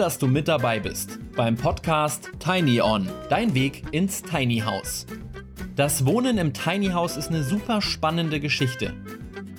dass 0.00 0.16
du 0.16 0.26
mit 0.26 0.48
dabei 0.48 0.80
bist 0.80 1.18
beim 1.36 1.56
Podcast 1.56 2.30
Tiny 2.38 2.80
On, 2.80 3.06
dein 3.28 3.54
Weg 3.54 3.82
ins 3.90 4.22
Tiny 4.22 4.60
House. 4.60 5.04
Das 5.76 6.06
Wohnen 6.06 6.38
im 6.38 6.54
Tiny 6.54 6.86
House 6.86 7.18
ist 7.18 7.28
eine 7.28 7.42
super 7.42 7.82
spannende 7.82 8.40
Geschichte. 8.40 8.94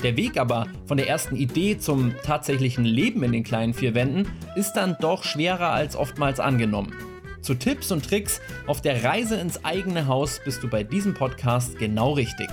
Der 0.01 0.17
Weg 0.17 0.39
aber 0.39 0.65
von 0.87 0.97
der 0.97 1.07
ersten 1.07 1.35
Idee 1.35 1.77
zum 1.77 2.15
tatsächlichen 2.23 2.85
Leben 2.85 3.21
in 3.21 3.33
den 3.33 3.43
kleinen 3.43 3.75
vier 3.75 3.93
Wänden 3.93 4.31
ist 4.55 4.73
dann 4.73 4.97
doch 4.99 5.23
schwerer 5.23 5.69
als 5.69 5.95
oftmals 5.95 6.39
angenommen. 6.39 6.91
Zu 7.41 7.53
Tipps 7.53 7.91
und 7.91 8.03
Tricks 8.03 8.41
auf 8.65 8.81
der 8.81 9.03
Reise 9.03 9.35
ins 9.35 9.63
eigene 9.63 10.07
Haus 10.07 10.41
bist 10.43 10.63
du 10.63 10.67
bei 10.67 10.81
diesem 10.81 11.13
Podcast 11.13 11.77
genau 11.77 12.13
richtig. 12.13 12.49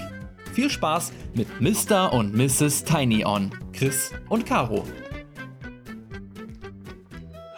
Viel 0.53 0.69
Spaß 0.69 1.11
mit 1.35 1.49
Mr. 1.59 2.13
und 2.13 2.37
Mrs. 2.37 2.85
Tiny 2.85 3.25
On, 3.25 3.51
Chris 3.73 4.13
und 4.29 4.45
Caro. 4.45 4.85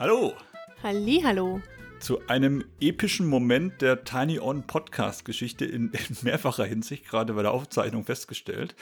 Hallo. 0.01 0.35
Halli, 0.83 1.21
hallo. 1.23 1.61
Zu 2.01 2.27
einem 2.27 2.65
epischen 2.81 3.27
Moment 3.27 3.83
der 3.83 4.03
Tiny 4.03 4.41
On 4.41 4.67
Podcast 4.67 5.27
Geschichte 5.27 5.67
in, 5.67 5.93
in 6.09 6.17
mehrfacher 6.23 6.65
Hinsicht, 6.65 7.07
gerade 7.07 7.35
bei 7.35 7.43
der 7.43 7.51
Aufzeichnung 7.51 8.07
festgestellt. 8.07 8.75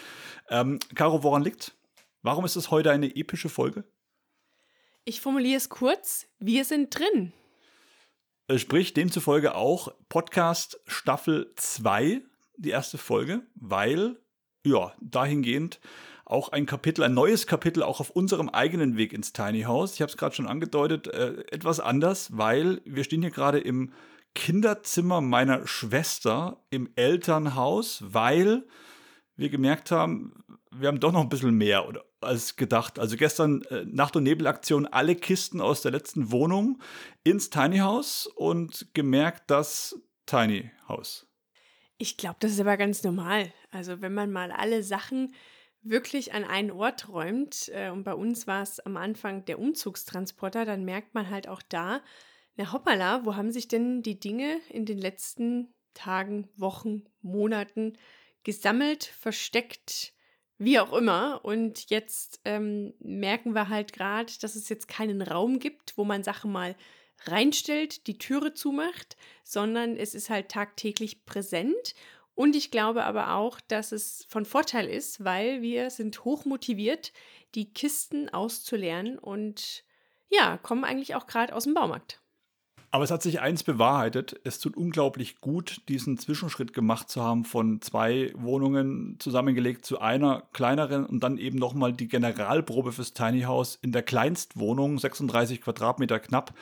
Ähm, 0.49 0.79
Caro, 0.95 1.25
woran 1.25 1.43
liegt's? 1.43 1.73
Warum 2.23 2.45
ist 2.45 2.55
es 2.55 2.71
heute 2.71 2.93
eine 2.93 3.17
epische 3.17 3.49
Folge? 3.49 3.83
Ich 5.05 5.21
formuliere 5.21 5.57
es 5.57 5.69
kurz. 5.69 6.29
Wir 6.39 6.65
sind 6.65 6.97
drin. 6.97 7.33
Äh, 8.47 8.59
sprich, 8.59 8.95
demzufolge 8.95 9.57
auch 9.57 9.93
Podcast 10.09 10.81
Staffel 10.87 11.53
2, 11.57 12.23
die 12.59 12.71
erste 12.71 12.97
Folge, 12.97 13.43
weil, 13.57 14.21
ja, 14.65 14.95
dahingehend 15.01 15.81
auch 16.29 16.51
ein 16.51 16.67
Kapitel, 16.67 17.03
ein 17.05 17.15
neues 17.15 17.47
Kapitel 17.47 17.83
auch 17.83 18.01
auf 18.01 18.11
unserem 18.11 18.51
eigenen 18.51 18.97
Weg 18.97 19.13
ins 19.13 19.33
Tiny 19.33 19.63
House. 19.63 19.95
Ich 19.95 20.03
habe 20.03 20.11
es 20.11 20.17
gerade 20.17 20.35
schon 20.35 20.47
angedeutet, 20.47 21.07
äh, 21.09 21.45
etwas 21.51 21.81
anders, 21.81 22.37
weil 22.37 22.83
wir 22.85 23.03
stehen 23.05 23.23
hier 23.23 23.31
gerade 23.31 23.59
im 23.59 23.93
Kinderzimmer 24.35 25.23
meiner 25.23 25.67
Schwester 25.67 26.63
im 26.71 26.91
Elternhaus, 26.97 28.03
weil 28.07 28.67
wir 29.37 29.49
gemerkt 29.49 29.91
haben, 29.91 30.45
wir 30.71 30.89
haben 30.89 31.01
doch 31.01 31.13
noch 31.13 31.23
ein 31.23 31.31
bisschen 31.31 31.55
mehr 31.55 31.89
oder, 31.89 32.05
als 32.21 32.57
gedacht. 32.57 32.99
Also 32.99 33.17
gestern 33.17 33.63
äh, 33.63 33.85
Nacht- 33.87 34.15
und 34.15 34.25
Nebelaktion 34.25 34.87
alle 34.87 35.17
Kisten 35.17 35.63
aus 35.63 35.81
der 35.81 35.93
letzten 35.93 36.31
Wohnung 36.31 36.79
ins 37.25 37.49
Tiny 37.49 37.79
House 37.79 38.27
und 38.27 38.89
gemerkt, 38.93 39.51
dass 39.51 39.99
Tiny 40.27 40.71
House. 40.89 41.27
Ich 41.97 42.19
glaube, 42.19 42.37
das 42.41 42.53
ist 42.53 42.61
aber 42.61 42.77
ganz 42.77 43.03
normal. 43.03 43.51
Also 43.71 44.03
wenn 44.03 44.13
man 44.13 44.31
mal 44.31 44.53
alle 44.53 44.83
Sachen 44.83 45.33
wirklich 45.83 46.35
an 46.35 46.45
einen 46.45 46.71
Ort 46.71 47.09
räumt, 47.09 47.71
äh, 47.75 47.91
und 47.91 48.05
bei 48.05 48.15
uns 48.15 48.47
war 48.47 48.63
es 48.63 48.81
am 48.81 48.97
Anfang 48.97 49.45
der 49.45 49.59
Umzugstransporter, 49.59 50.65
dann 50.65 50.85
merkt 50.85 51.15
man 51.15 51.31
halt 51.31 51.49
auch 51.49 51.63
da, 51.63 52.01
na 52.57 52.73
hoppala, 52.73 53.25
wo 53.25 53.37
haben 53.37 53.53
sich 53.53 53.69
denn 53.69 54.03
die 54.03 54.19
Dinge 54.19 54.61
in 54.69 54.85
den 54.85 54.99
letzten 54.99 55.73
Tagen, 55.95 56.49
Wochen, 56.57 57.05
Monaten 57.23 57.97
gesammelt, 58.43 59.05
versteckt, 59.05 60.13
wie 60.59 60.79
auch 60.81 60.93
immer. 60.93 61.45
Und 61.45 61.91
jetzt 61.91 62.41
ähm, 62.45 62.95
merken 62.99 63.55
wir 63.55 63.69
halt 63.69 63.93
gerade, 63.93 64.33
dass 64.41 64.57
es 64.57 64.69
jetzt 64.69 64.89
keinen 64.89 65.23
Raum 65.23 65.59
gibt, 65.61 65.97
wo 65.97 66.05
man 66.05 66.25
Sachen 66.25 66.51
mal 66.51 66.75
reinstellt, 67.27 68.07
die 68.07 68.19
Türe 68.19 68.55
zumacht, 68.55 69.17
sondern 69.45 69.97
es 69.97 70.15
ist 70.15 70.31
halt 70.31 70.51
tagtäglich 70.51 71.25
präsent 71.25 71.95
und 72.39 72.55
ich 72.55 72.71
glaube 72.71 73.03
aber 73.03 73.35
auch, 73.35 73.61
dass 73.61 73.91
es 73.91 74.25
von 74.29 74.45
Vorteil 74.45 74.87
ist, 74.87 75.25
weil 75.25 75.61
wir 75.61 75.91
sind 75.91 76.25
hochmotiviert, 76.25 77.13
die 77.57 77.73
Kisten 77.73 78.29
auszuleeren 78.29 79.19
und 79.19 79.83
ja, 80.29 80.57
kommen 80.57 80.85
eigentlich 80.85 81.17
auch 81.17 81.27
gerade 81.27 81.53
aus 81.53 81.65
dem 81.65 81.75
Baumarkt. 81.75 82.23
Aber 82.91 83.05
es 83.05 83.11
hat 83.11 83.23
sich 83.23 83.41
eins 83.41 83.65
bewahrheitet. 83.65 84.41
Es 84.45 84.61
tut 84.61 84.77
unglaublich 84.77 85.43
gut, 85.43 85.83
diesen 85.89 86.17
Zwischenschritt 86.17 86.73
gemacht 86.73 87.11
zu 87.11 87.23
haben, 87.23 87.45
von 87.45 87.83
zwei 87.83 88.33
Wohnungen 88.35 89.17
zusammengelegt 89.19 89.85
zu 89.85 90.01
einer 90.01 90.45
kleineren 90.55 91.05
und 91.05 91.23
dann 91.23 91.37
eben 91.37 91.59
nochmal 91.59 91.93
die 91.93 92.09
Generalprobe 92.09 92.93
fürs 92.93 93.13
Tiny 93.13 93.43
House 93.43 93.79
in 93.83 93.93
der 93.93 94.03
Kleinstwohnung, 94.03 94.99
36 94.99 95.61
Quadratmeter 95.61 96.19
knapp, 96.19 96.55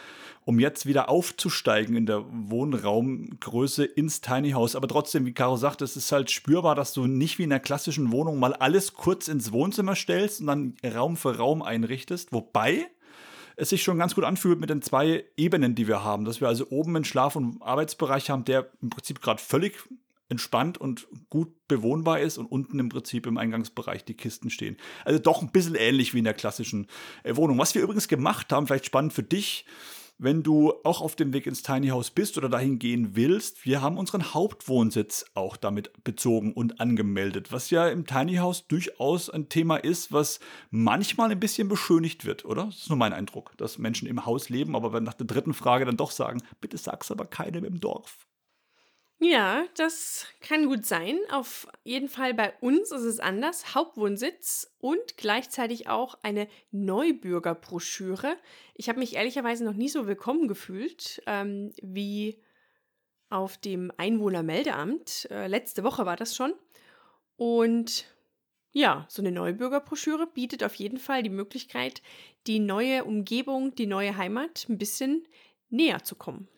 um 0.44 0.58
jetzt 0.58 0.86
wieder 0.86 1.08
aufzusteigen 1.08 1.94
in 1.94 2.06
der 2.06 2.24
Wohnraumgröße 2.28 3.84
ins 3.84 4.20
Tiny 4.20 4.50
House. 4.50 4.74
Aber 4.74 4.88
trotzdem, 4.88 5.26
wie 5.26 5.32
Caro 5.32 5.56
sagt, 5.56 5.80
es 5.80 5.96
ist 5.96 6.10
halt 6.10 6.32
spürbar, 6.32 6.74
dass 6.74 6.92
du 6.92 7.06
nicht 7.06 7.38
wie 7.38 7.44
in 7.44 7.50
der 7.50 7.60
klassischen 7.60 8.10
Wohnung 8.10 8.40
mal 8.40 8.52
alles 8.52 8.94
kurz 8.94 9.28
ins 9.28 9.52
Wohnzimmer 9.52 9.94
stellst 9.94 10.40
und 10.40 10.48
dann 10.48 10.74
Raum 10.84 11.16
für 11.16 11.36
Raum 11.36 11.62
einrichtest. 11.62 12.32
Wobei 12.32 12.88
es 13.56 13.70
sich 13.70 13.82
schon 13.82 13.98
ganz 13.98 14.14
gut 14.14 14.24
anfühlt 14.24 14.60
mit 14.60 14.70
den 14.70 14.82
zwei 14.82 15.24
Ebenen, 15.36 15.74
die 15.74 15.88
wir 15.88 16.04
haben. 16.04 16.24
Dass 16.24 16.40
wir 16.40 16.48
also 16.48 16.68
oben 16.70 16.94
einen 16.94 17.04
Schlaf- 17.04 17.36
und 17.36 17.60
Arbeitsbereich 17.62 18.30
haben, 18.30 18.44
der 18.44 18.70
im 18.82 18.90
Prinzip 18.90 19.20
gerade 19.20 19.40
völlig 19.40 19.74
entspannt 20.28 20.78
und 20.78 21.06
gut 21.30 21.68
bewohnbar 21.68 22.20
ist 22.20 22.36
und 22.36 22.46
unten 22.46 22.78
im 22.78 22.88
Prinzip 22.88 23.26
im 23.26 23.38
Eingangsbereich 23.38 24.04
die 24.04 24.14
Kisten 24.14 24.50
stehen. 24.50 24.76
Also 25.04 25.18
doch 25.20 25.40
ein 25.40 25.52
bisschen 25.52 25.76
ähnlich 25.76 26.14
wie 26.14 26.18
in 26.18 26.24
der 26.24 26.34
klassischen 26.34 26.88
äh, 27.22 27.36
Wohnung. 27.36 27.58
Was 27.58 27.74
wir 27.74 27.82
übrigens 27.82 28.08
gemacht 28.08 28.52
haben, 28.52 28.66
vielleicht 28.66 28.86
spannend 28.86 29.12
für 29.12 29.22
dich, 29.22 29.66
wenn 30.18 30.42
du 30.42 30.72
auch 30.84 31.00
auf 31.00 31.16
dem 31.16 31.32
Weg 31.32 31.46
ins 31.46 31.62
Tiny 31.62 31.88
House 31.88 32.10
bist 32.10 32.38
oder 32.38 32.48
dahin 32.48 32.78
gehen 32.78 33.16
willst, 33.16 33.66
wir 33.66 33.82
haben 33.82 33.98
unseren 33.98 34.34
Hauptwohnsitz 34.34 35.26
auch 35.34 35.56
damit 35.56 35.92
bezogen 36.04 36.52
und 36.52 36.80
angemeldet, 36.80 37.52
was 37.52 37.70
ja 37.70 37.88
im 37.88 38.06
Tiny 38.06 38.36
House 38.36 38.66
durchaus 38.66 39.28
ein 39.28 39.48
Thema 39.48 39.76
ist, 39.76 40.12
was 40.12 40.40
manchmal 40.70 41.30
ein 41.30 41.40
bisschen 41.40 41.68
beschönigt 41.68 42.24
wird, 42.24 42.44
oder? 42.44 42.66
Das 42.66 42.78
ist 42.78 42.88
nur 42.88 42.98
mein 42.98 43.12
Eindruck, 43.12 43.56
dass 43.58 43.78
Menschen 43.78 44.08
im 44.08 44.24
Haus 44.24 44.48
leben, 44.48 44.74
aber 44.74 45.00
nach 45.00 45.14
der 45.14 45.26
dritten 45.26 45.54
Frage 45.54 45.84
dann 45.84 45.96
doch 45.96 46.10
sagen, 46.10 46.42
bitte 46.60 46.78
sag's 46.78 47.10
aber 47.10 47.26
keinem 47.26 47.64
im 47.64 47.80
Dorf. 47.80 48.26
Ja, 49.18 49.64
das 49.76 50.26
kann 50.40 50.66
gut 50.66 50.84
sein. 50.84 51.18
Auf 51.30 51.66
jeden 51.84 52.08
Fall 52.08 52.34
bei 52.34 52.52
uns 52.60 52.92
ist 52.92 53.02
es 53.02 53.18
anders. 53.18 53.74
Hauptwohnsitz 53.74 54.76
und 54.78 55.16
gleichzeitig 55.16 55.88
auch 55.88 56.18
eine 56.22 56.48
Neubürgerbroschüre. 56.70 58.36
Ich 58.74 58.90
habe 58.90 58.98
mich 58.98 59.16
ehrlicherweise 59.16 59.64
noch 59.64 59.72
nie 59.72 59.88
so 59.88 60.06
willkommen 60.06 60.48
gefühlt 60.48 61.22
ähm, 61.26 61.72
wie 61.80 62.42
auf 63.30 63.56
dem 63.56 63.90
Einwohnermeldeamt. 63.96 65.28
Äh, 65.30 65.46
letzte 65.46 65.82
Woche 65.82 66.04
war 66.04 66.16
das 66.16 66.36
schon. 66.36 66.52
Und 67.36 68.04
ja, 68.72 69.06
so 69.08 69.22
eine 69.22 69.32
Neubürgerbroschüre 69.32 70.26
bietet 70.26 70.62
auf 70.62 70.74
jeden 70.74 70.98
Fall 70.98 71.22
die 71.22 71.30
Möglichkeit, 71.30 72.02
die 72.46 72.58
neue 72.58 73.04
Umgebung, 73.04 73.74
die 73.74 73.86
neue 73.86 74.18
Heimat 74.18 74.66
ein 74.68 74.76
bisschen 74.76 75.26
näher 75.70 76.04
zu 76.04 76.16
kommen. 76.16 76.48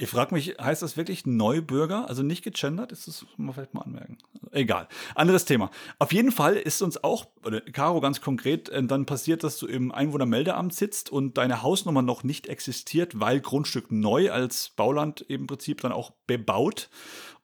Ich 0.00 0.08
frage 0.08 0.34
mich, 0.34 0.56
heißt 0.58 0.80
das 0.80 0.96
wirklich 0.96 1.26
Neubürger? 1.26 2.08
Also 2.08 2.22
nicht 2.22 2.42
gegendert? 2.42 2.90
Ist 2.90 3.06
das, 3.06 3.20
muss 3.22 3.36
man 3.36 3.54
vielleicht 3.54 3.74
mal 3.74 3.82
anmerken. 3.82 4.16
Egal. 4.50 4.88
Anderes 5.14 5.44
Thema. 5.44 5.70
Auf 5.98 6.14
jeden 6.14 6.32
Fall 6.32 6.56
ist 6.56 6.80
uns 6.80 7.04
auch, 7.04 7.26
oder 7.44 7.60
Caro 7.60 8.00
ganz 8.00 8.22
konkret, 8.22 8.70
äh, 8.70 8.82
dann 8.82 9.04
passiert, 9.04 9.44
dass 9.44 9.58
du 9.58 9.66
im 9.66 9.92
Einwohnermeldeamt 9.92 10.74
sitzt 10.74 11.12
und 11.12 11.36
deine 11.36 11.62
Hausnummer 11.62 12.00
noch 12.00 12.24
nicht 12.24 12.46
existiert, 12.46 13.20
weil 13.20 13.40
Grundstück 13.40 13.92
neu 13.92 14.32
als 14.32 14.70
Bauland 14.70 15.20
im 15.20 15.46
Prinzip 15.46 15.82
dann 15.82 15.92
auch 15.92 16.12
bebaut. 16.26 16.88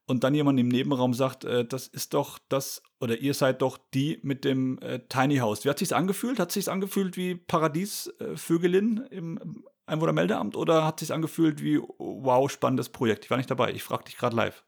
Und 0.06 0.24
dann 0.24 0.34
jemand 0.34 0.58
im 0.58 0.68
Nebenraum 0.68 1.12
sagt, 1.12 1.44
äh, 1.44 1.66
das 1.66 1.88
ist 1.88 2.14
doch 2.14 2.38
das, 2.48 2.82
oder 3.00 3.18
ihr 3.18 3.34
seid 3.34 3.60
doch 3.60 3.76
die 3.92 4.18
mit 4.22 4.46
dem 4.46 4.78
äh, 4.78 5.00
Tiny 5.10 5.36
House. 5.38 5.66
Wie 5.66 5.68
hat 5.68 5.78
sich's 5.78 5.92
angefühlt? 5.92 6.38
Hat 6.38 6.52
sich's 6.52 6.68
angefühlt 6.68 7.18
wie 7.18 7.34
Paradiesvögelin 7.34 9.04
im 9.10 9.66
Einwohnermeldeamt 9.86 10.56
oder 10.56 10.84
hat 10.84 11.00
sich 11.00 11.12
angefühlt 11.12 11.62
wie, 11.62 11.80
wow, 11.98 12.50
spannendes 12.50 12.88
Projekt? 12.88 13.24
Ich 13.24 13.30
war 13.30 13.36
nicht 13.36 13.50
dabei. 13.50 13.72
Ich 13.72 13.84
frage 13.84 14.04
dich 14.04 14.16
gerade 14.16 14.36
live. 14.36 14.64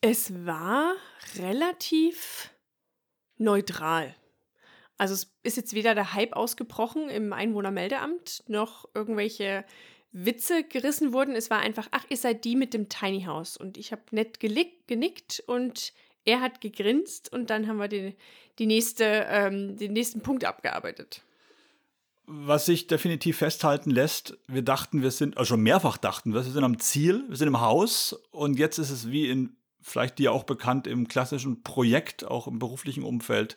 Es 0.00 0.46
war 0.46 0.94
relativ 1.38 2.50
neutral. 3.38 4.14
Also 4.98 5.14
es 5.14 5.32
ist 5.42 5.56
jetzt 5.56 5.74
weder 5.74 5.94
der 5.94 6.12
Hype 6.12 6.34
ausgebrochen 6.34 7.08
im 7.08 7.32
Einwohnermeldeamt, 7.32 8.44
noch 8.48 8.88
irgendwelche 8.94 9.64
Witze 10.12 10.62
gerissen 10.64 11.12
wurden. 11.12 11.34
Es 11.34 11.50
war 11.50 11.60
einfach, 11.60 11.88
ach, 11.90 12.04
ihr 12.08 12.18
seid 12.18 12.44
die 12.44 12.56
mit 12.56 12.74
dem 12.74 12.88
Tiny 12.88 13.22
House. 13.22 13.56
Und 13.56 13.78
ich 13.78 13.92
habe 13.92 14.02
nett 14.10 14.38
genickt 14.40 15.42
und 15.46 15.94
er 16.24 16.40
hat 16.40 16.60
gegrinst 16.60 17.32
und 17.32 17.50
dann 17.50 17.66
haben 17.66 17.78
wir 17.78 17.88
den, 17.88 18.14
die 18.58 18.66
nächste, 18.66 19.04
ähm, 19.28 19.76
den 19.76 19.92
nächsten 19.92 20.20
Punkt 20.20 20.44
abgearbeitet 20.44 21.22
was 22.34 22.66
sich 22.66 22.86
definitiv 22.86 23.38
festhalten 23.38 23.90
lässt, 23.90 24.38
wir 24.46 24.62
dachten, 24.62 25.02
wir 25.02 25.10
sind, 25.10 25.36
also 25.36 25.50
schon 25.50 25.62
mehrfach 25.62 25.98
dachten 25.98 26.32
wir, 26.32 26.44
wir 26.44 26.50
sind 26.50 26.64
am 26.64 26.78
Ziel, 26.78 27.24
wir 27.28 27.36
sind 27.36 27.48
im 27.48 27.60
Haus 27.60 28.14
und 28.30 28.58
jetzt 28.58 28.78
ist 28.78 28.90
es 28.90 29.10
wie 29.10 29.28
in, 29.28 29.56
vielleicht 29.82 30.18
dir 30.18 30.32
auch 30.32 30.44
bekannt, 30.44 30.86
im 30.86 31.08
klassischen 31.08 31.62
Projekt, 31.62 32.24
auch 32.24 32.46
im 32.46 32.58
beruflichen 32.58 33.04
Umfeld, 33.04 33.56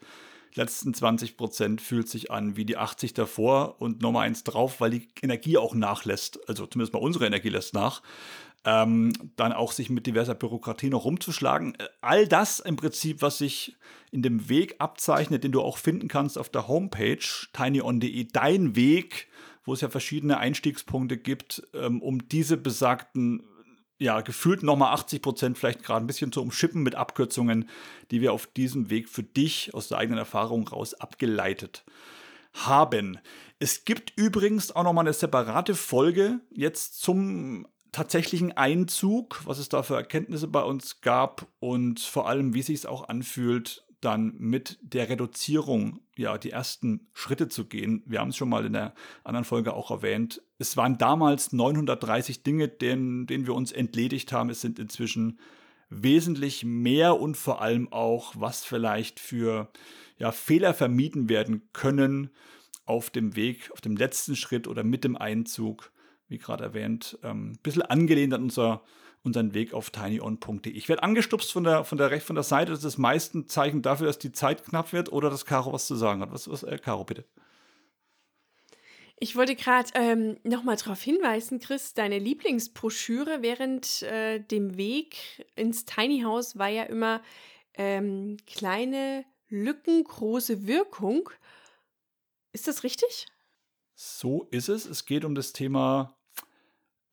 letzten 0.55 0.93
20 0.93 1.37
Prozent 1.37 1.81
fühlt 1.81 2.09
sich 2.09 2.31
an 2.31 2.57
wie 2.57 2.65
die 2.65 2.77
80 2.77 3.13
davor 3.13 3.79
und 3.79 4.01
nochmal 4.01 4.27
eins 4.27 4.43
drauf, 4.43 4.81
weil 4.81 4.91
die 4.91 5.07
Energie 5.21 5.57
auch 5.57 5.73
nachlässt, 5.73 6.39
also 6.47 6.65
zumindest 6.65 6.93
mal 6.93 6.99
unsere 6.99 7.25
Energie 7.25 7.49
lässt 7.49 7.73
nach 7.73 8.01
ähm, 8.65 9.13
dann 9.35 9.53
auch 9.53 9.71
sich 9.71 9.89
mit 9.89 10.07
diverser 10.07 10.33
Bürokratie 10.33 10.89
noch 10.89 11.05
rumzuschlagen. 11.05 11.75
Äh, 11.75 11.87
all 12.01 12.27
das 12.27 12.59
im 12.59 12.75
Prinzip, 12.75 13.21
was 13.21 13.37
sich 13.37 13.77
in 14.11 14.23
dem 14.23 14.49
Weg 14.49 14.75
abzeichnet, 14.79 15.43
den 15.43 15.51
du 15.51 15.61
auch 15.61 15.77
finden 15.77 16.07
kannst 16.07 16.37
auf 16.37 16.49
der 16.49 16.67
Homepage 16.67 17.19
tinyon.de, 17.53 18.27
dein 18.31 18.75
Weg, 18.75 19.27
wo 19.63 19.73
es 19.73 19.81
ja 19.81 19.89
verschiedene 19.89 20.39
Einstiegspunkte 20.39 21.17
gibt, 21.17 21.67
ähm, 21.73 22.01
um 22.01 22.27
diese 22.27 22.57
besagten 22.57 23.43
ja, 23.97 24.21
gefühlt 24.21 24.61
nochmal 24.61 24.93
80 24.93 25.21
Prozent 25.21 25.57
vielleicht 25.57 25.83
gerade 25.83 26.03
ein 26.03 26.07
bisschen 26.07 26.31
zu 26.31 26.41
umschippen 26.41 26.83
mit 26.83 26.95
Abkürzungen, 26.95 27.69
die 28.11 28.19
wir 28.19 28.33
auf 28.33 28.47
diesem 28.47 28.89
Weg 28.89 29.07
für 29.07 29.23
dich 29.23 29.73
aus 29.73 29.87
der 29.87 29.99
eigenen 29.99 30.19
Erfahrung 30.19 30.67
raus 30.67 30.93
abgeleitet 30.95 31.85
haben. 32.53 33.19
Es 33.59 33.85
gibt 33.85 34.11
übrigens 34.17 34.75
auch 34.75 34.83
nochmal 34.83 35.05
eine 35.05 35.13
separate 35.13 35.75
Folge 35.75 36.41
jetzt 36.51 37.01
zum 37.01 37.67
tatsächlichen 37.95 38.51
Einzug, 38.51 39.41
was 39.45 39.57
es 39.57 39.69
da 39.69 39.81
für 39.81 39.95
Erkenntnisse 39.95 40.49
bei 40.49 40.61
uns 40.61 40.99
gab 40.99 41.47
und 41.59 42.01
vor 42.01 42.27
allem, 42.27 42.53
wie 42.53 42.61
sich 42.61 42.79
es 42.79 42.85
auch 42.85 43.07
anfühlt, 43.07 43.85
dann 44.01 44.35
mit 44.37 44.77
der 44.81 45.07
Reduzierung 45.07 46.01
ja 46.17 46.37
die 46.37 46.51
ersten 46.51 47.07
Schritte 47.13 47.47
zu 47.47 47.65
gehen. 47.65 48.03
Wir 48.05 48.19
haben 48.19 48.29
es 48.29 48.35
schon 48.35 48.49
mal 48.49 48.65
in 48.65 48.73
der 48.73 48.93
anderen 49.23 49.45
Folge 49.45 49.73
auch 49.73 49.91
erwähnt. 49.91 50.41
Es 50.59 50.75
waren 50.75 50.97
damals 50.97 51.53
930 51.53 52.43
Dinge, 52.43 52.67
denen, 52.67 53.27
denen 53.27 53.47
wir 53.47 53.55
uns 53.55 53.71
entledigt 53.71 54.33
haben. 54.33 54.49
Es 54.49 54.59
sind 54.59 54.77
inzwischen 54.77 55.39
wesentlich 55.89 56.65
mehr 56.65 57.17
und 57.17 57.37
vor 57.37 57.61
allem 57.61 57.91
auch, 57.93 58.33
was 58.37 58.65
vielleicht 58.65 59.21
für 59.21 59.71
ja, 60.17 60.33
Fehler 60.33 60.73
vermieden 60.73 61.29
werden 61.29 61.69
können 61.71 62.29
auf 62.85 63.09
dem 63.09 63.37
Weg, 63.37 63.71
auf 63.71 63.79
dem 63.79 63.95
letzten 63.95 64.35
Schritt 64.35 64.67
oder 64.67 64.83
mit 64.83 65.05
dem 65.05 65.15
Einzug, 65.15 65.91
wie 66.27 66.37
gerade 66.37 66.63
erwähnt, 66.63 67.17
ein 67.21 67.29
ähm, 67.29 67.59
bisschen 67.61 67.83
angelehnt 67.83 68.33
an 68.33 68.43
unser 68.43 68.83
unseren 69.25 69.53
Weg 69.53 69.73
auf 69.73 69.89
tinyon.de. 69.89 70.71
Ich 70.71 70.87
werde 70.87 71.03
angestupst 71.03 71.51
von 71.51 71.63
der, 71.63 71.83
von, 71.83 71.97
der, 71.97 72.21
von 72.21 72.35
der 72.35 72.43
Seite. 72.43 72.71
Das 72.71 72.79
ist 72.79 72.85
das 72.85 72.97
meiste 72.97 73.47
Zeichen 73.47 73.81
dafür, 73.81 74.07
dass 74.07 74.19
die 74.19 74.31
Zeit 74.31 74.63
knapp 74.63 74.93
wird 74.93 75.11
oder 75.11 75.29
dass 75.29 75.45
Caro 75.45 75.73
was 75.73 75.87
zu 75.87 75.95
sagen 75.95 76.21
hat. 76.21 76.31
Was, 76.31 76.49
was 76.49 76.63
äh, 76.63 76.77
Caro, 76.77 77.03
bitte. 77.03 77.25
Ich 79.17 79.35
wollte 79.35 79.55
gerade 79.55 79.89
ähm, 79.95 80.37
nochmal 80.43 80.75
darauf 80.75 81.01
hinweisen, 81.01 81.59
Chris, 81.59 81.93
deine 81.93 82.19
Lieblingsbroschüre 82.19 83.41
während 83.41 84.03
äh, 84.03 84.39
dem 84.39 84.77
Weg 84.77 85.45
ins 85.55 85.85
Tiny 85.85 86.21
House 86.21 86.57
war 86.57 86.67
ja 86.67 86.83
immer 86.83 87.21
ähm, 87.75 88.37
kleine 88.45 89.25
Lücken, 89.47 90.03
große 90.03 90.67
Wirkung. 90.67 91.29
Ist 92.51 92.67
das 92.67 92.83
richtig? 92.83 93.25
So 93.95 94.47
ist 94.51 94.67
es. 94.67 94.85
Es 94.85 95.05
geht 95.05 95.23
um 95.23 95.33
das 95.33 95.53
Thema 95.53 96.14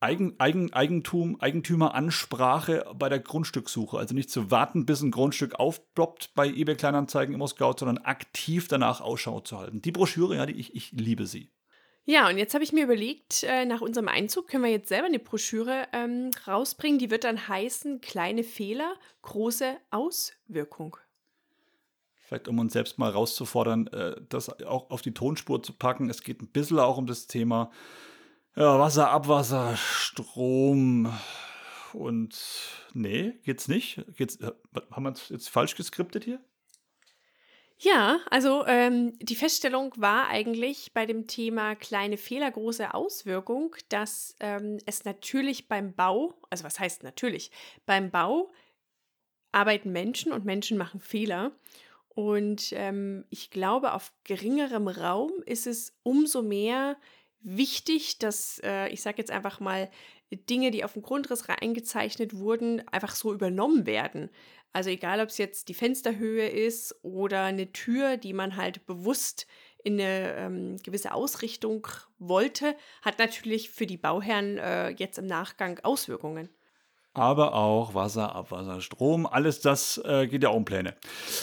Eigen, 0.03 0.37
Eigen, 0.37 0.73
Eigentum, 0.73 1.39
Eigentümeransprache 1.39 2.85
bei 2.93 3.07
der 3.07 3.19
Grundstückssuche. 3.19 3.97
Also 3.97 4.13
nicht 4.13 4.29
zu 4.29 4.51
warten, 4.51 4.85
bis 4.85 5.01
ein 5.01 5.11
Grundstück 5.11 5.55
aufploppt 5.55 6.33
bei 6.35 6.47
eBay 6.47 6.75
Kleinanzeigen 6.75 7.33
im 7.33 7.47
Scout, 7.47 7.75
sondern 7.79 7.99
aktiv 7.99 8.67
danach 8.67 8.99
Ausschau 8.99 9.39
zu 9.39 9.57
halten. 9.57 9.81
Die 9.81 9.93
Broschüre, 9.93 10.35
ja, 10.35 10.45
die, 10.45 10.59
ich, 10.59 10.75
ich 10.75 10.91
liebe 10.91 11.25
sie. 11.25 11.51
Ja, 12.03 12.27
und 12.27 12.37
jetzt 12.37 12.53
habe 12.53 12.65
ich 12.65 12.73
mir 12.73 12.83
überlegt, 12.83 13.43
äh, 13.43 13.63
nach 13.63 13.79
unserem 13.79 14.09
Einzug 14.09 14.49
können 14.49 14.65
wir 14.65 14.71
jetzt 14.71 14.89
selber 14.89 15.05
eine 15.05 15.19
Broschüre 15.19 15.87
ähm, 15.93 16.31
rausbringen. 16.45 16.99
Die 16.99 17.09
wird 17.09 17.23
dann 17.23 17.47
heißen: 17.47 18.01
Kleine 18.01 18.43
Fehler, 18.43 18.95
große 19.21 19.77
Auswirkung. 19.89 20.97
Vielleicht 22.25 22.49
um 22.49 22.59
uns 22.59 22.73
selbst 22.73 22.99
mal 22.99 23.09
rauszufordern, 23.09 23.87
äh, 23.87 24.15
das 24.27 24.49
auch 24.63 24.89
auf 24.89 25.01
die 25.01 25.13
Tonspur 25.13 25.63
zu 25.63 25.71
packen. 25.71 26.09
Es 26.09 26.23
geht 26.23 26.41
ein 26.41 26.49
bisschen 26.49 26.79
auch 26.79 26.97
um 26.97 27.07
das 27.07 27.27
Thema 27.27 27.71
ja, 28.55 28.79
Wasser, 28.79 29.09
Abwasser, 29.09 29.75
Strom 29.77 31.11
und 31.93 32.35
nee, 32.93 33.33
geht's 33.43 33.67
nicht. 33.67 34.03
Geht's, 34.15 34.37
äh, 34.37 34.51
haben 34.91 35.03
wir 35.03 35.11
es 35.11 35.29
jetzt 35.29 35.49
falsch 35.49 35.75
geskriptet 35.75 36.23
hier? 36.23 36.39
Ja, 37.77 38.19
also 38.29 38.65
ähm, 38.65 39.17
die 39.19 39.35
Feststellung 39.35 39.93
war 39.97 40.27
eigentlich 40.27 40.93
bei 40.93 41.05
dem 41.05 41.27
Thema 41.27 41.75
kleine 41.75 42.17
Fehler, 42.17 42.49
große 42.49 42.93
Auswirkung, 42.93 43.75
dass 43.89 44.35
ähm, 44.39 44.77
es 44.85 45.03
natürlich 45.03 45.67
beim 45.67 45.93
Bau, 45.93 46.33
also 46.49 46.63
was 46.63 46.79
heißt 46.79 47.03
natürlich, 47.03 47.51
beim 47.85 48.09
Bau 48.09 48.51
arbeiten 49.51 49.91
Menschen 49.91 50.31
und 50.31 50.45
Menschen 50.45 50.77
machen 50.77 50.99
Fehler. 50.99 51.51
Und 52.07 52.71
ähm, 52.73 53.25
ich 53.29 53.49
glaube, 53.49 53.93
auf 53.93 54.13
geringerem 54.23 54.87
Raum 54.87 55.31
ist 55.45 55.67
es 55.67 55.93
umso 56.03 56.41
mehr 56.41 56.95
wichtig, 57.43 58.19
dass 58.19 58.59
äh, 58.63 58.87
ich 58.89 59.01
sage 59.01 59.17
jetzt 59.17 59.31
einfach 59.31 59.59
mal 59.59 59.89
Dinge, 60.31 60.71
die 60.71 60.83
auf 60.83 60.93
dem 60.93 61.01
Grundriss 61.01 61.47
eingezeichnet 61.47 62.35
wurden, 62.35 62.87
einfach 62.87 63.15
so 63.15 63.33
übernommen 63.33 63.85
werden. 63.85 64.29
Also 64.71 64.89
egal, 64.89 65.19
ob 65.19 65.29
es 65.29 65.37
jetzt 65.37 65.69
die 65.69 65.75
Fensterhöhe 65.75 66.47
ist 66.47 66.95
oder 67.03 67.43
eine 67.43 67.71
Tür, 67.71 68.17
die 68.17 68.33
man 68.33 68.55
halt 68.55 68.85
bewusst 68.87 69.45
in 69.83 69.99
eine 69.99 70.35
ähm, 70.35 70.77
gewisse 70.77 71.13
Ausrichtung 71.13 71.87
wollte, 72.17 72.75
hat 73.03 73.19
natürlich 73.19 73.69
für 73.69 73.85
die 73.85 73.97
Bauherren 73.97 74.57
äh, 74.57 74.89
jetzt 74.89 75.19
im 75.19 75.27
Nachgang 75.27 75.79
Auswirkungen 75.83 76.49
aber 77.13 77.53
auch 77.53 77.93
Wasser, 77.93 78.35
Abwasser, 78.35 78.81
Strom. 78.81 79.25
Alles 79.25 79.61
das 79.61 80.01
äh, 80.03 80.27
geht 80.27 80.43
ja 80.43 80.49
auch 80.49 80.55
um 80.55 80.65
Pläne. 80.65 80.95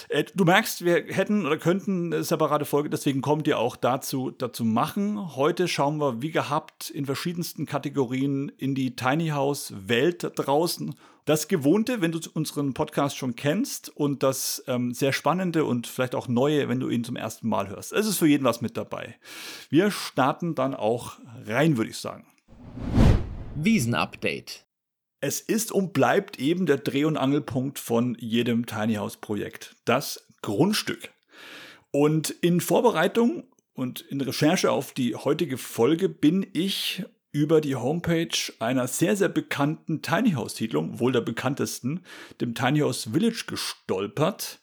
Äh, 0.08 0.25
du 0.34 0.44
merkst, 0.44 0.84
wir 0.84 1.05
hätten 1.08 1.46
oder 1.46 1.58
könnten 1.58 2.12
eine 2.12 2.25
separate 2.25 2.64
Folge, 2.64 2.90
deswegen 2.90 3.20
kommt 3.20 3.46
ihr 3.46 3.58
auch 3.58 3.76
dazu, 3.76 4.31
dazu 4.31 4.64
machen. 4.64 5.37
Heute 5.37 5.69
schauen 5.69 5.99
wir, 5.99 6.22
wie 6.22 6.31
gehabt, 6.31 6.90
in 6.90 7.06
verschiedensten 7.06 7.67
Kategorien 7.67 8.50
in 8.58 8.75
die 8.75 8.96
Tiny 8.96 9.28
House 9.28 9.72
Welt 9.87 10.32
draußen. 10.34 10.94
Das 11.26 11.46
Gewohnte, 11.46 12.00
wenn 12.00 12.11
du 12.11 12.19
unseren 12.34 12.75
Podcast 12.75 13.17
schon 13.17 13.37
kennst 13.37 13.94
und 13.94 14.22
das 14.22 14.64
ähm, 14.67 14.93
sehr 14.94 15.12
Spannende 15.12 15.64
und 15.64 15.87
vielleicht 15.87 16.14
auch 16.14 16.26
Neue, 16.26 16.69
wenn 16.69 16.81
du 16.81 16.88
ihn 16.88 17.05
zum 17.05 17.14
ersten 17.14 17.49
Mal 17.49 17.69
hörst. 17.69 17.93
Es 17.93 18.06
ist 18.06 18.19
für 18.19 18.26
jeden 18.26 18.44
was 18.44 18.61
mit 18.61 18.76
dabei. 18.76 19.17
Wir 19.69 19.90
starten 19.90 20.55
dann 20.55 20.75
auch 20.75 21.19
rein, 21.46 21.76
würde 21.76 21.90
ich 21.90 21.99
sagen. 21.99 22.26
Wiesen-Update. 23.55 24.69
Es 25.20 25.40
ist 25.40 25.70
und 25.70 25.93
bleibt 25.93 26.38
eben 26.38 26.64
der 26.64 26.78
Dreh- 26.78 27.05
und 27.05 27.19
Angelpunkt 27.19 27.78
von 27.78 28.17
jedem 28.19 28.64
Tiny 28.64 28.94
House 28.94 29.19
Projekt. 29.19 29.76
Das 29.84 30.26
Grundstück. 30.40 31.11
Und 31.90 32.31
in 32.31 32.61
Vorbereitung 32.61 33.44
und 33.75 34.00
in 34.00 34.20
Recherche 34.22 34.70
auf 34.70 34.93
die 34.93 35.14
heutige 35.17 35.58
Folge 35.58 36.08
bin 36.08 36.46
ich 36.55 37.05
über 37.32 37.61
die 37.61 37.76
Homepage 37.76 38.37
einer 38.58 38.88
sehr, 38.88 39.14
sehr 39.14 39.28
bekannten 39.28 40.00
Tiny 40.00 40.32
House 40.32 40.56
Siedlung, 40.56 40.99
wohl 40.99 41.12
der 41.12 41.20
bekanntesten, 41.20 42.02
dem 42.40 42.55
Tiny 42.55 42.81
House 42.81 43.11
Village 43.12 43.44
gestolpert 43.46 44.61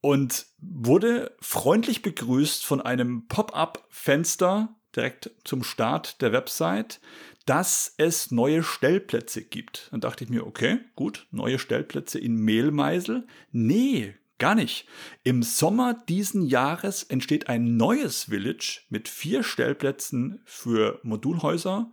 und 0.00 0.46
wurde 0.58 1.36
freundlich 1.40 2.02
begrüßt 2.02 2.64
von 2.64 2.80
einem 2.80 3.26
Pop-up-Fenster 3.26 4.74
direkt 4.94 5.30
zum 5.44 5.62
Start 5.62 6.20
der 6.20 6.32
Website, 6.32 7.00
dass 7.46 7.94
es 7.96 8.30
neue 8.30 8.62
Stellplätze 8.62 9.42
gibt. 9.42 9.88
Dann 9.90 10.00
dachte 10.00 10.24
ich 10.24 10.30
mir, 10.30 10.46
okay, 10.46 10.80
gut, 10.94 11.26
neue 11.30 11.58
Stellplätze 11.58 12.18
in 12.18 12.36
Mehlmeisel. 12.36 13.26
Nee, 13.50 14.14
gar 14.38 14.54
nicht. 14.54 14.86
Im 15.24 15.42
Sommer 15.42 15.94
diesen 16.08 16.42
Jahres 16.46 17.02
entsteht 17.02 17.48
ein 17.48 17.76
neues 17.76 18.24
Village 18.24 18.82
mit 18.88 19.08
vier 19.08 19.42
Stellplätzen 19.42 20.40
für 20.44 21.00
Modulhäuser 21.02 21.90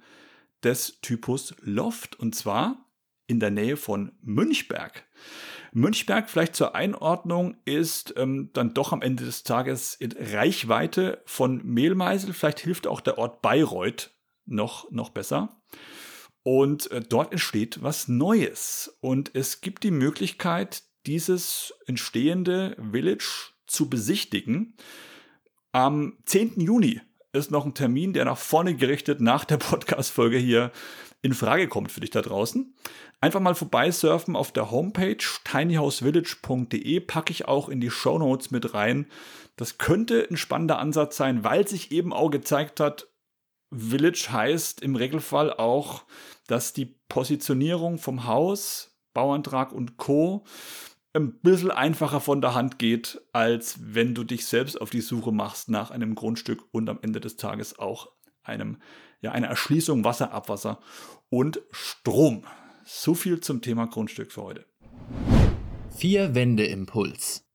des 0.63 0.99
Typus 1.01 1.55
Loft 1.61 2.19
und 2.19 2.35
zwar 2.35 2.85
in 3.27 3.39
der 3.39 3.51
Nähe 3.51 3.77
von 3.77 4.13
Münchberg. 4.21 5.05
Münchberg, 5.73 6.29
vielleicht 6.29 6.55
zur 6.55 6.75
Einordnung, 6.75 7.57
ist 7.65 8.13
ähm, 8.17 8.49
dann 8.53 8.73
doch 8.73 8.93
am 8.93 9.01
Ende 9.01 9.25
des 9.25 9.43
Tages 9.43 9.95
in 9.95 10.13
Reichweite 10.13 11.21
von 11.25 11.63
Mehlmeisel. 11.63 12.33
Vielleicht 12.33 12.61
hilft 12.61 12.87
auch 12.87 13.01
der 13.01 13.17
Ort 13.17 13.41
Bayreuth 13.41 14.16
noch, 14.47 14.89
noch 14.91 15.09
besser. 15.09 15.61
Und 16.43 16.89
äh, 16.91 17.01
dort 17.01 17.31
entsteht 17.31 17.83
was 17.83 18.07
Neues. 18.07 18.97
Und 19.01 19.35
es 19.35 19.61
gibt 19.61 19.83
die 19.83 19.91
Möglichkeit, 19.91 20.83
dieses 21.05 21.73
entstehende 21.85 22.75
Village 22.91 23.51
zu 23.67 23.89
besichtigen. 23.89 24.75
Am 25.71 26.17
10. 26.25 26.59
Juni 26.61 27.01
ist 27.33 27.51
noch 27.51 27.65
ein 27.65 27.73
Termin, 27.73 28.13
der 28.13 28.25
nach 28.25 28.37
vorne 28.37 28.75
gerichtet 28.75 29.21
nach 29.21 29.45
der 29.45 29.57
Podcast-Folge 29.57 30.37
hier 30.37 30.71
in 31.21 31.33
Frage 31.33 31.67
kommt 31.67 31.91
für 31.91 31.99
dich 31.99 32.11
da 32.11 32.21
draußen. 32.21 32.73
Einfach 33.19 33.39
mal 33.39 33.55
vorbeisurfen 33.55 34.35
auf 34.35 34.51
der 34.51 34.69
Homepage 34.69 35.17
tinyhousevillage.de, 35.43 36.99
packe 37.01 37.31
ich 37.31 37.47
auch 37.47 37.69
in 37.69 37.81
die 37.81 37.89
Show 37.89 38.19
Notes 38.19 38.51
mit 38.51 38.73
rein. 38.73 39.07
Das 39.55 39.79
könnte 39.79 40.27
ein 40.29 40.37
spannender 40.37 40.77
Ansatz 40.77 41.17
sein, 41.17 41.43
weil 41.43 41.67
sich 41.67 41.91
eben 41.91 42.13
auch 42.13 42.29
gezeigt 42.29 42.79
hat, 42.79 43.07
Village 43.71 44.27
heißt 44.31 44.81
im 44.81 44.95
Regelfall 44.95 45.53
auch, 45.53 46.03
dass 46.47 46.73
die 46.73 46.97
Positionierung 47.09 47.97
vom 47.97 48.25
Haus, 48.25 48.97
Bauantrag 49.13 49.71
und 49.71 49.97
Co. 49.97 50.45
ein 51.13 51.39
bisschen 51.39 51.71
einfacher 51.71 52.21
von 52.21 52.41
der 52.41 52.53
Hand 52.53 52.79
geht, 52.79 53.21
als 53.33 53.79
wenn 53.81 54.13
du 54.13 54.23
dich 54.23 54.45
selbst 54.45 54.79
auf 54.79 54.89
die 54.89 55.01
Suche 55.01 55.31
machst 55.31 55.69
nach 55.69 55.91
einem 55.91 56.15
Grundstück 56.15 56.63
und 56.71 56.89
am 56.89 56.99
Ende 57.01 57.19
des 57.19 57.37
Tages 57.37 57.79
auch 57.79 58.11
einem, 58.43 58.77
ja, 59.21 59.31
einer 59.31 59.47
Erschließung 59.47 60.03
Wasser, 60.03 60.31
Abwasser 60.31 60.79
und 61.29 61.61
Strom. 61.71 62.43
So 62.85 63.15
viel 63.15 63.41
zum 63.41 63.61
Thema 63.61 63.87
Grundstück 63.87 64.31
für 64.31 64.43
heute. 64.43 64.65
Vier 65.95 66.35
Wände 66.35 66.65
Impuls. 66.65 67.46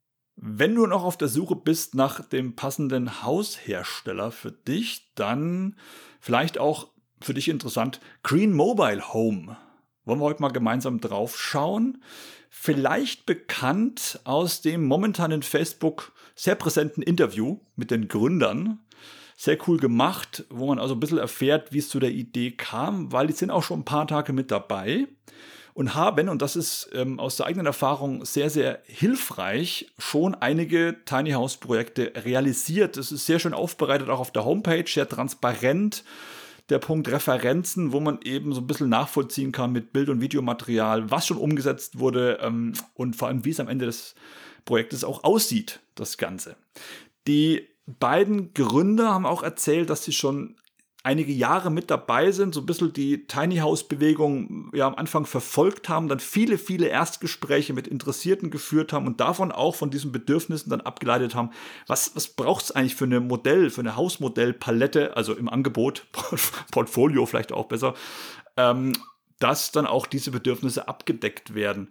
Wenn 0.44 0.74
du 0.74 0.86
noch 0.86 1.04
auf 1.04 1.16
der 1.16 1.28
Suche 1.28 1.54
bist 1.54 1.94
nach 1.94 2.20
dem 2.28 2.56
passenden 2.56 3.22
Haushersteller 3.22 4.32
für 4.32 4.50
dich, 4.50 5.12
dann 5.14 5.76
Vielleicht 6.22 6.56
auch 6.56 6.86
für 7.20 7.34
dich 7.34 7.48
interessant, 7.48 7.98
Green 8.22 8.52
Mobile 8.52 9.12
Home. 9.12 9.56
Wollen 10.04 10.20
wir 10.20 10.24
heute 10.24 10.40
mal 10.40 10.52
gemeinsam 10.52 11.00
drauf 11.00 11.36
schauen? 11.36 12.00
Vielleicht 12.48 13.26
bekannt 13.26 14.20
aus 14.22 14.60
dem 14.60 14.84
momentanen 14.84 15.42
Facebook 15.42 16.12
sehr 16.36 16.54
präsenten 16.54 17.02
Interview 17.02 17.58
mit 17.74 17.90
den 17.90 18.06
Gründern. 18.06 18.78
Sehr 19.36 19.58
cool 19.66 19.78
gemacht, 19.78 20.44
wo 20.48 20.68
man 20.68 20.78
also 20.78 20.94
ein 20.94 21.00
bisschen 21.00 21.18
erfährt, 21.18 21.72
wie 21.72 21.78
es 21.78 21.88
zu 21.88 21.98
der 21.98 22.12
Idee 22.12 22.52
kam, 22.52 23.10
weil 23.10 23.26
die 23.26 23.32
sind 23.32 23.50
auch 23.50 23.64
schon 23.64 23.80
ein 23.80 23.84
paar 23.84 24.06
Tage 24.06 24.32
mit 24.32 24.52
dabei 24.52 25.08
und 25.74 25.94
haben, 25.94 26.28
und 26.28 26.42
das 26.42 26.56
ist 26.56 26.90
ähm, 26.92 27.18
aus 27.18 27.36
der 27.36 27.46
eigenen 27.46 27.66
Erfahrung 27.66 28.24
sehr, 28.24 28.50
sehr 28.50 28.80
hilfreich, 28.84 29.90
schon 29.98 30.34
einige 30.34 30.96
Tiny 31.04 31.30
House 31.32 31.56
Projekte 31.56 32.12
realisiert. 32.24 32.96
Das 32.96 33.10
ist 33.10 33.26
sehr 33.26 33.38
schön 33.38 33.54
aufbereitet, 33.54 34.08
auch 34.10 34.20
auf 34.20 34.32
der 34.32 34.44
Homepage, 34.44 34.84
sehr 34.86 35.08
transparent. 35.08 36.04
Der 36.68 36.78
Punkt 36.78 37.10
Referenzen, 37.10 37.92
wo 37.92 38.00
man 38.00 38.20
eben 38.22 38.52
so 38.52 38.60
ein 38.60 38.66
bisschen 38.66 38.88
nachvollziehen 38.88 39.50
kann 39.52 39.72
mit 39.72 39.92
Bild- 39.92 40.08
und 40.08 40.20
Videomaterial, 40.20 41.10
was 41.10 41.26
schon 41.26 41.36
umgesetzt 41.38 41.98
wurde 41.98 42.38
ähm, 42.40 42.74
und 42.94 43.16
vor 43.16 43.28
allem, 43.28 43.44
wie 43.44 43.50
es 43.50 43.60
am 43.60 43.68
Ende 43.68 43.86
des 43.86 44.14
Projektes 44.64 45.04
auch 45.04 45.24
aussieht, 45.24 45.80
das 45.94 46.18
Ganze. 46.18 46.56
Die 47.26 47.66
beiden 47.86 48.54
Gründer 48.54 49.12
haben 49.12 49.26
auch 49.26 49.42
erzählt, 49.42 49.90
dass 49.90 50.04
sie 50.04 50.12
schon 50.12 50.56
einige 51.04 51.32
Jahre 51.32 51.70
mit 51.70 51.90
dabei 51.90 52.30
sind, 52.30 52.54
so 52.54 52.60
ein 52.60 52.66
bisschen 52.66 52.92
die 52.92 53.26
Tiny 53.26 53.56
House 53.56 53.82
Bewegung 53.82 54.70
ja 54.72 54.86
am 54.86 54.94
Anfang 54.94 55.26
verfolgt 55.26 55.88
haben, 55.88 56.08
dann 56.08 56.20
viele, 56.20 56.58
viele 56.58 56.86
Erstgespräche 56.86 57.72
mit 57.72 57.88
Interessierten 57.88 58.50
geführt 58.50 58.92
haben 58.92 59.06
und 59.06 59.20
davon 59.20 59.50
auch 59.50 59.74
von 59.74 59.90
diesen 59.90 60.12
Bedürfnissen 60.12 60.70
dann 60.70 60.80
abgeleitet 60.80 61.34
haben, 61.34 61.50
was, 61.88 62.14
was 62.14 62.28
braucht 62.28 62.64
es 62.64 62.70
eigentlich 62.72 62.94
für 62.94 63.04
eine 63.04 63.20
Modell, 63.20 63.70
für 63.70 63.80
eine 63.80 63.96
Hausmodellpalette, 63.96 65.16
also 65.16 65.34
im 65.34 65.48
Angebot, 65.48 66.06
Portfolio 66.70 67.26
vielleicht 67.26 67.52
auch 67.52 67.66
besser, 67.66 67.94
ähm, 68.56 68.92
dass 69.40 69.72
dann 69.72 69.86
auch 69.86 70.06
diese 70.06 70.30
Bedürfnisse 70.30 70.86
abgedeckt 70.86 71.56
werden. 71.56 71.88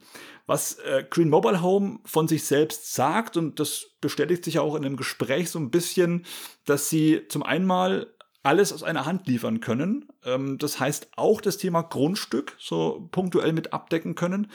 Was 0.48 0.76
äh, 0.80 1.04
Green 1.10 1.30
Mobile 1.30 1.62
Home 1.62 2.00
von 2.06 2.30
sich 2.30 2.46
selbst 2.46 2.94
sagt, 2.94 3.36
und 3.36 3.60
das 3.60 3.88
bestätigt 4.00 4.46
sich 4.46 4.60
auch 4.60 4.76
in 4.76 4.86
einem 4.86 4.96
Gespräch 4.96 5.50
so 5.50 5.60
ein 5.60 5.70
bisschen, 5.70 6.26
dass 6.64 6.90
sie 6.90 7.28
zum 7.28 7.44
einen 7.44 7.66
mal 7.66 8.08
alles 8.44 8.74
aus 8.74 8.84
einer 8.84 9.06
Hand 9.06 9.28
liefern 9.28 9.60
können. 9.60 10.08
Ähm, 10.26 10.58
das 10.58 10.80
heißt 10.80 11.10
auch 11.16 11.42
das 11.42 11.58
Thema 11.58 11.82
Grundstück 11.82 12.56
so 12.60 13.08
punktuell 13.12 13.54
mit 13.54 13.74
abdecken 13.74 14.16
können, 14.16 14.48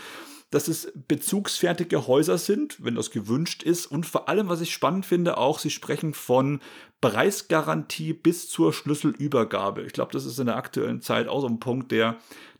dass 0.50 0.68
es 0.68 0.92
bezugsfertige 1.08 2.06
Häuser 2.06 2.38
sind, 2.38 2.82
wenn 2.84 2.94
das 2.94 3.10
gewünscht 3.10 3.62
ist. 3.62 3.86
Und 3.86 4.06
vor 4.06 4.28
allem, 4.28 4.48
was 4.48 4.60
ich 4.60 4.72
spannend 4.72 5.04
finde, 5.04 5.38
auch, 5.38 5.58
sie 5.58 5.70
sprechen 5.70 6.14
von 6.14 6.60
Preisgarantie 7.00 8.12
bis 8.12 8.48
zur 8.48 8.72
Schlüsselübergabe. 8.72 9.82
Ich 9.82 9.92
glaube, 9.92 10.12
das 10.12 10.24
ist 10.24 10.38
in 10.38 10.46
der 10.46 10.56
aktuellen 10.56 11.02
Zeit 11.02 11.28
auch 11.28 11.40
so 11.40 11.48
ein 11.48 11.60
Punkt, 11.60 11.90
der 11.90 12.16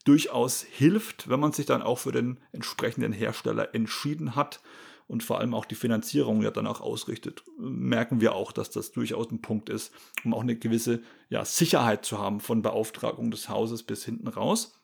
durchaus 0.07 0.63
hilft, 0.63 1.29
wenn 1.29 1.41
man 1.41 1.53
sich 1.53 1.67
dann 1.67 1.83
auch 1.83 1.99
für 1.99 2.13
den 2.13 2.39
entsprechenden 2.53 3.13
Hersteller 3.13 3.75
entschieden 3.75 4.37
hat 4.37 4.61
und 5.09 5.23
vor 5.23 5.39
allem 5.39 5.55
auch 5.55 5.65
die 5.65 5.75
Finanzierung 5.75 6.43
ja 6.43 6.51
dann 6.51 6.67
auch 6.67 6.81
ausrichtet, 6.81 7.45
merken 7.59 8.21
wir 8.21 8.35
auch, 8.35 8.53
dass 8.53 8.71
das 8.71 8.93
durchaus 8.93 9.31
ein 9.31 9.43
Punkt 9.43 9.69
ist, 9.69 9.93
um 10.25 10.35
auch 10.35 10.43
eine 10.43 10.57
gewisse 10.57 11.03
ja, 11.29 11.45
Sicherheit 11.45 12.05
zu 12.05 12.19
haben 12.19 12.41
von 12.41 12.63
Beauftragung 12.63 13.31
des 13.31 13.49
Hauses 13.49 13.83
bis 13.83 14.05
hinten 14.05 14.29
raus. 14.29 14.81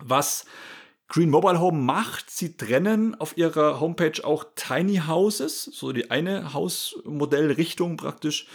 Was 0.00 0.46
Green 1.08 1.30
Mobile 1.30 1.60
Home 1.60 1.78
macht, 1.78 2.30
sie 2.30 2.56
trennen 2.56 3.14
auf 3.14 3.36
ihrer 3.36 3.80
Homepage 3.80 4.24
auch 4.24 4.44
Tiny 4.56 5.02
Houses, 5.06 5.64
so 5.64 5.92
die 5.92 6.10
eine 6.10 6.54
Hausmodellrichtung 6.54 7.96
praktisch 7.96 8.46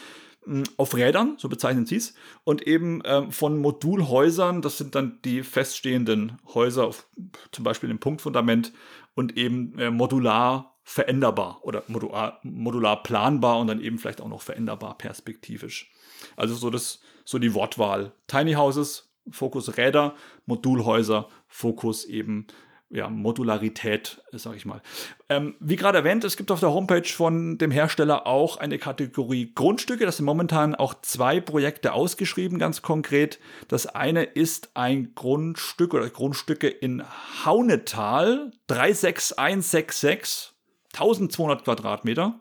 auf 0.78 0.96
Rädern, 0.96 1.36
so 1.38 1.50
bezeichnen 1.50 1.86
sie 1.86 1.98
es, 1.98 2.14
und 2.44 2.66
eben 2.66 3.02
ähm, 3.06 3.32
von 3.32 3.58
Modulhäusern, 3.60 4.62
das 4.62 4.78
sind 4.78 4.96
dann 4.96 5.20
die 5.24 5.44
feststehenden 5.44 6.40
Häuser, 6.54 6.88
auf, 6.88 7.08
zum 7.52 7.64
Beispiel 7.64 7.90
im 7.90 8.00
Punktfundament, 8.00 8.74
und 9.16 9.38
eben 9.38 9.78
äh, 9.78 9.92
modular 9.92 10.78
veränderbar 10.84 11.60
oder 11.62 11.84
modular, 11.88 12.40
modular 12.44 13.04
planbar 13.04 13.60
und 13.60 13.68
dann 13.68 13.82
eben 13.82 14.00
vielleicht 14.00 14.22
auch 14.22 14.28
noch 14.28 14.42
veränderbar 14.42 14.98
perspektivisch. 14.98 15.92
Also 16.36 16.56
so 16.56 16.70
das, 16.70 17.02
so 17.26 17.38
die 17.38 17.54
Wortwahl. 17.54 18.14
Tiny 18.28 18.54
Houses, 18.54 19.14
Fokus 19.30 19.78
Räder, 19.78 20.16
Modulhäuser, 20.46 21.30
Fokus 21.48 22.06
eben 22.06 22.48
ja, 22.92 23.08
Modularität, 23.10 24.22
sag 24.32 24.56
ich 24.56 24.66
mal. 24.66 24.82
Ähm, 25.30 25.56
wie 25.60 25.76
gerade 25.76 26.00
erwähnt, 26.00 26.24
es 26.24 26.38
gibt 26.38 26.50
auf 26.50 26.60
der 26.60 26.74
Homepage 26.74 27.08
von 27.08 27.60
dem 27.60 27.70
Hersteller 27.70 28.26
auch 28.26 28.58
eine 28.58 28.80
Kategorie 28.80 29.52
Grundstücke. 29.54 30.06
Das 30.06 30.18
sind 30.18 30.26
momentan 30.26 30.74
auch 30.74 30.96
zwei 31.02 31.40
Projekte 31.40 31.94
ausgeschrieben, 31.94 32.58
ganz 32.58 32.82
konkret. 32.82 33.40
Das 33.68 33.86
eine 33.86 34.24
ist 34.24 34.72
ein 34.74 35.14
Grundstück 35.14 35.94
oder 35.94 36.10
Grundstücke 36.10 36.68
in 36.68 37.04
Haunetal 37.46 38.52
36166 38.68 40.54
1200 40.94 41.64
Quadratmeter. 41.64 42.40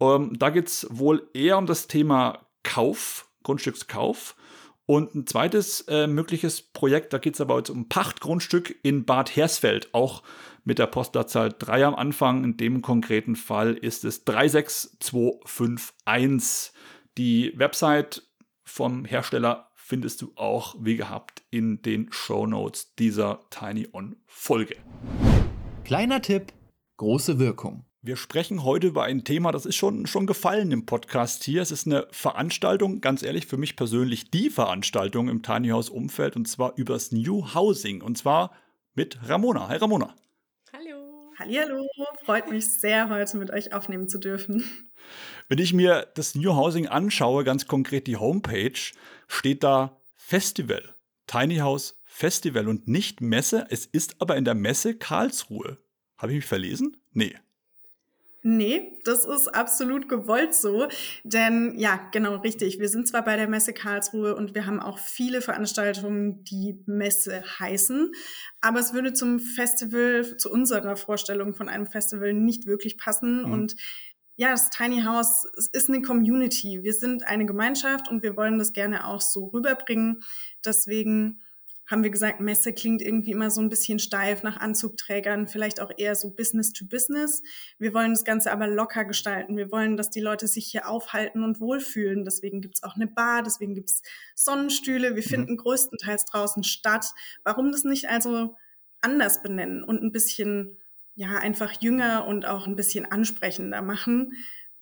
Ähm, 0.00 0.38
da 0.38 0.50
geht 0.50 0.68
es 0.68 0.86
wohl 0.90 1.28
eher 1.34 1.58
um 1.58 1.66
das 1.66 1.88
Thema 1.88 2.46
Kauf, 2.62 3.28
Grundstückskauf. 3.42 4.36
Und 4.86 5.14
ein 5.14 5.26
zweites 5.26 5.82
äh, 5.88 6.06
mögliches 6.06 6.62
Projekt, 6.62 7.12
da 7.12 7.18
geht 7.18 7.34
es 7.34 7.40
aber 7.40 7.58
jetzt 7.58 7.70
um 7.70 7.88
Pachtgrundstück 7.88 8.76
in 8.82 9.04
Bad 9.04 9.34
Hersfeld, 9.34 9.92
auch 9.92 10.22
mit 10.64 10.78
der 10.78 10.86
Postleitzahl 10.86 11.52
3 11.58 11.86
am 11.86 11.96
Anfang. 11.96 12.44
In 12.44 12.56
dem 12.56 12.82
konkreten 12.82 13.34
Fall 13.34 13.74
ist 13.74 14.04
es 14.04 14.24
36251. 14.24 16.72
Die 17.18 17.52
Website 17.56 18.22
vom 18.62 19.04
Hersteller 19.04 19.72
findest 19.74 20.22
du 20.22 20.30
auch 20.36 20.76
wie 20.78 20.96
gehabt 20.96 21.42
in 21.50 21.82
den 21.82 22.12
Show 22.12 22.46
Notes 22.46 22.94
dieser 22.94 23.40
Tiny 23.50 23.88
On 23.92 24.14
Folge. 24.26 24.76
Kleiner 25.84 26.22
Tipp 26.22 26.52
große 26.96 27.38
Wirkung. 27.38 27.84
Wir 28.06 28.14
sprechen 28.14 28.62
heute 28.62 28.86
über 28.86 29.02
ein 29.02 29.24
Thema, 29.24 29.50
das 29.50 29.66
ist 29.66 29.74
schon, 29.74 30.06
schon 30.06 30.28
gefallen 30.28 30.70
im 30.70 30.86
Podcast 30.86 31.42
hier. 31.42 31.60
Es 31.60 31.72
ist 31.72 31.88
eine 31.88 32.06
Veranstaltung, 32.12 33.00
ganz 33.00 33.24
ehrlich, 33.24 33.48
für 33.48 33.56
mich 33.56 33.74
persönlich 33.74 34.30
die 34.30 34.48
Veranstaltung 34.48 35.28
im 35.28 35.42
Tiny 35.42 35.70
House 35.70 35.90
Umfeld 35.90 36.36
und 36.36 36.46
zwar 36.46 36.74
übers 36.76 37.10
New 37.10 37.52
Housing 37.52 38.02
und 38.02 38.16
zwar 38.16 38.54
mit 38.94 39.18
Ramona. 39.28 39.66
Hi 39.66 39.78
Ramona. 39.78 40.14
Hallo. 40.72 41.32
Hallo, 41.36 41.88
freut 42.24 42.48
mich 42.48 42.68
sehr, 42.68 43.10
heute 43.10 43.38
mit 43.38 43.50
euch 43.50 43.74
aufnehmen 43.74 44.08
zu 44.08 44.18
dürfen. 44.18 44.62
Wenn 45.48 45.58
ich 45.58 45.72
mir 45.72 46.06
das 46.14 46.36
New 46.36 46.54
Housing 46.54 46.86
anschaue, 46.86 47.42
ganz 47.42 47.66
konkret 47.66 48.06
die 48.06 48.18
Homepage, 48.18 48.78
steht 49.26 49.64
da 49.64 50.00
Festival. 50.14 50.94
Tiny 51.26 51.56
House 51.56 52.00
Festival 52.04 52.68
und 52.68 52.86
nicht 52.86 53.20
Messe. 53.20 53.66
Es 53.68 53.84
ist 53.84 54.20
aber 54.20 54.36
in 54.36 54.44
der 54.44 54.54
Messe 54.54 54.94
Karlsruhe. 54.94 55.78
Habe 56.18 56.30
ich 56.30 56.36
mich 56.36 56.46
verlesen? 56.46 56.98
Nee. 57.12 57.34
Nee, 58.48 58.92
das 59.02 59.24
ist 59.24 59.48
absolut 59.48 60.08
gewollt 60.08 60.54
so. 60.54 60.86
Denn 61.24 61.76
ja, 61.76 61.98
genau 62.12 62.36
richtig. 62.36 62.78
Wir 62.78 62.88
sind 62.88 63.08
zwar 63.08 63.24
bei 63.24 63.34
der 63.34 63.48
Messe 63.48 63.72
Karlsruhe 63.72 64.36
und 64.36 64.54
wir 64.54 64.66
haben 64.66 64.78
auch 64.78 65.00
viele 65.00 65.42
Veranstaltungen, 65.42 66.44
die 66.44 66.78
Messe 66.86 67.42
heißen, 67.58 68.12
aber 68.60 68.78
es 68.78 68.94
würde 68.94 69.12
zum 69.12 69.40
Festival, 69.40 70.36
zu 70.36 70.48
unserer 70.48 70.94
Vorstellung 70.94 71.54
von 71.54 71.68
einem 71.68 71.88
Festival 71.88 72.34
nicht 72.34 72.66
wirklich 72.66 72.96
passen. 72.98 73.42
Mhm. 73.42 73.52
Und 73.52 73.76
ja, 74.36 74.52
das 74.52 74.70
Tiny 74.70 75.02
House 75.02 75.44
ist 75.72 75.88
eine 75.88 76.00
Community. 76.00 76.84
Wir 76.84 76.92
sind 76.92 77.26
eine 77.26 77.46
Gemeinschaft 77.46 78.08
und 78.08 78.22
wir 78.22 78.36
wollen 78.36 78.60
das 78.60 78.72
gerne 78.72 79.08
auch 79.08 79.22
so 79.22 79.46
rüberbringen. 79.46 80.22
Deswegen 80.64 81.40
haben 81.86 82.02
wir 82.02 82.10
gesagt, 82.10 82.40
Messe 82.40 82.72
klingt 82.72 83.00
irgendwie 83.00 83.30
immer 83.30 83.50
so 83.50 83.60
ein 83.60 83.68
bisschen 83.68 83.98
steif 83.98 84.42
nach 84.42 84.56
Anzugträgern, 84.56 85.46
vielleicht 85.46 85.80
auch 85.80 85.90
eher 85.96 86.16
so 86.16 86.30
Business 86.30 86.72
to 86.72 86.84
Business. 86.84 87.42
Wir 87.78 87.94
wollen 87.94 88.10
das 88.10 88.24
Ganze 88.24 88.50
aber 88.50 88.66
locker 88.66 89.04
gestalten. 89.04 89.56
Wir 89.56 89.70
wollen, 89.70 89.96
dass 89.96 90.10
die 90.10 90.20
Leute 90.20 90.48
sich 90.48 90.66
hier 90.66 90.88
aufhalten 90.88 91.44
und 91.44 91.60
wohlfühlen. 91.60 92.24
Deswegen 92.24 92.60
gibt's 92.60 92.82
auch 92.82 92.96
eine 92.96 93.06
Bar, 93.06 93.42
deswegen 93.42 93.74
gibt's 93.74 94.02
Sonnenstühle. 94.34 95.14
Wir 95.14 95.22
mhm. 95.22 95.28
finden 95.28 95.56
größtenteils 95.56 96.24
draußen 96.24 96.64
statt. 96.64 97.06
Warum 97.44 97.70
das 97.70 97.84
nicht 97.84 98.08
also 98.08 98.56
anders 99.00 99.42
benennen 99.42 99.84
und 99.84 100.02
ein 100.02 100.10
bisschen, 100.10 100.76
ja, 101.14 101.38
einfach 101.38 101.80
jünger 101.80 102.26
und 102.26 102.46
auch 102.46 102.66
ein 102.66 102.76
bisschen 102.76 103.06
ansprechender 103.06 103.80
machen? 103.80 104.32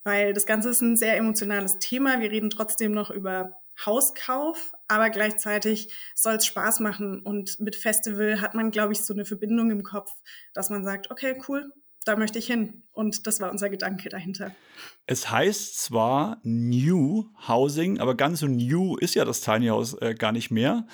Weil 0.05 0.33
das 0.33 0.47
Ganze 0.47 0.71
ist 0.71 0.81
ein 0.81 0.97
sehr 0.97 1.17
emotionales 1.17 1.79
Thema. 1.79 2.21
Wir 2.21 2.31
reden 2.31 2.51
trotzdem 2.51 2.93
noch 2.93 3.11
über 3.11 3.61
Hauskauf, 3.85 4.73
aber 4.89 5.11
gleichzeitig 5.11 5.93
soll 6.15 6.35
es 6.35 6.47
Spaß 6.47 6.81
machen. 6.81 7.21
Und 7.21 7.61
mit 7.61 7.77
Festival 7.77 8.41
hat 8.41 8.55
man, 8.55 8.71
glaube 8.71 8.93
ich, 8.93 9.01
so 9.01 9.15
eine 9.15 9.25
Verbindung 9.25 9.71
im 9.71 9.83
Kopf, 9.83 10.13
dass 10.53 10.71
man 10.71 10.85
sagt, 10.85 11.11
okay, 11.11 11.39
cool, 11.49 11.73
da 12.05 12.17
möchte 12.17 12.39
ich 12.39 12.47
hin. 12.47 12.83
Und 12.93 13.27
das 13.27 13.41
war 13.41 13.51
unser 13.51 13.71
Gedanke 13.71 14.09
dahinter. 14.09 14.55
Es 15.07 15.31
heißt 15.31 15.83
zwar 15.83 16.39
New 16.43 17.27
Housing, 17.49 17.99
aber 17.99 18.15
ganz 18.15 18.41
so 18.41 18.47
new 18.47 18.97
ist 18.97 19.15
ja 19.15 19.25
das 19.25 19.41
Tiny 19.41 19.69
House 19.69 19.95
äh, 20.01 20.15
gar 20.15 20.33
nicht 20.33 20.51
mehr. 20.51 20.87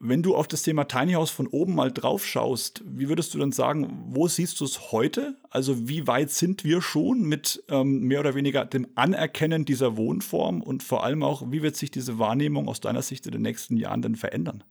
Wenn 0.00 0.22
du 0.22 0.36
auf 0.36 0.46
das 0.46 0.62
Thema 0.62 0.84
Tiny 0.84 1.14
House 1.14 1.30
von 1.30 1.48
oben 1.48 1.74
mal 1.74 1.90
drauf 1.90 2.24
schaust, 2.24 2.84
wie 2.86 3.08
würdest 3.08 3.34
du 3.34 3.38
dann 3.38 3.50
sagen, 3.50 4.04
wo 4.10 4.28
siehst 4.28 4.60
du 4.60 4.64
es 4.64 4.92
heute? 4.92 5.36
Also 5.50 5.88
wie 5.88 6.06
weit 6.06 6.30
sind 6.30 6.62
wir 6.62 6.80
schon 6.82 7.22
mit 7.22 7.64
ähm, 7.68 8.02
mehr 8.02 8.20
oder 8.20 8.36
weniger 8.36 8.64
dem 8.64 8.86
Anerkennen 8.94 9.64
dieser 9.64 9.96
Wohnform 9.96 10.62
und 10.62 10.84
vor 10.84 11.02
allem 11.02 11.24
auch, 11.24 11.50
wie 11.50 11.62
wird 11.62 11.74
sich 11.74 11.90
diese 11.90 12.20
Wahrnehmung 12.20 12.68
aus 12.68 12.80
deiner 12.80 13.02
Sicht 13.02 13.26
in 13.26 13.32
den 13.32 13.42
nächsten 13.42 13.76
Jahren 13.76 14.00
denn 14.00 14.14
verändern? 14.14 14.62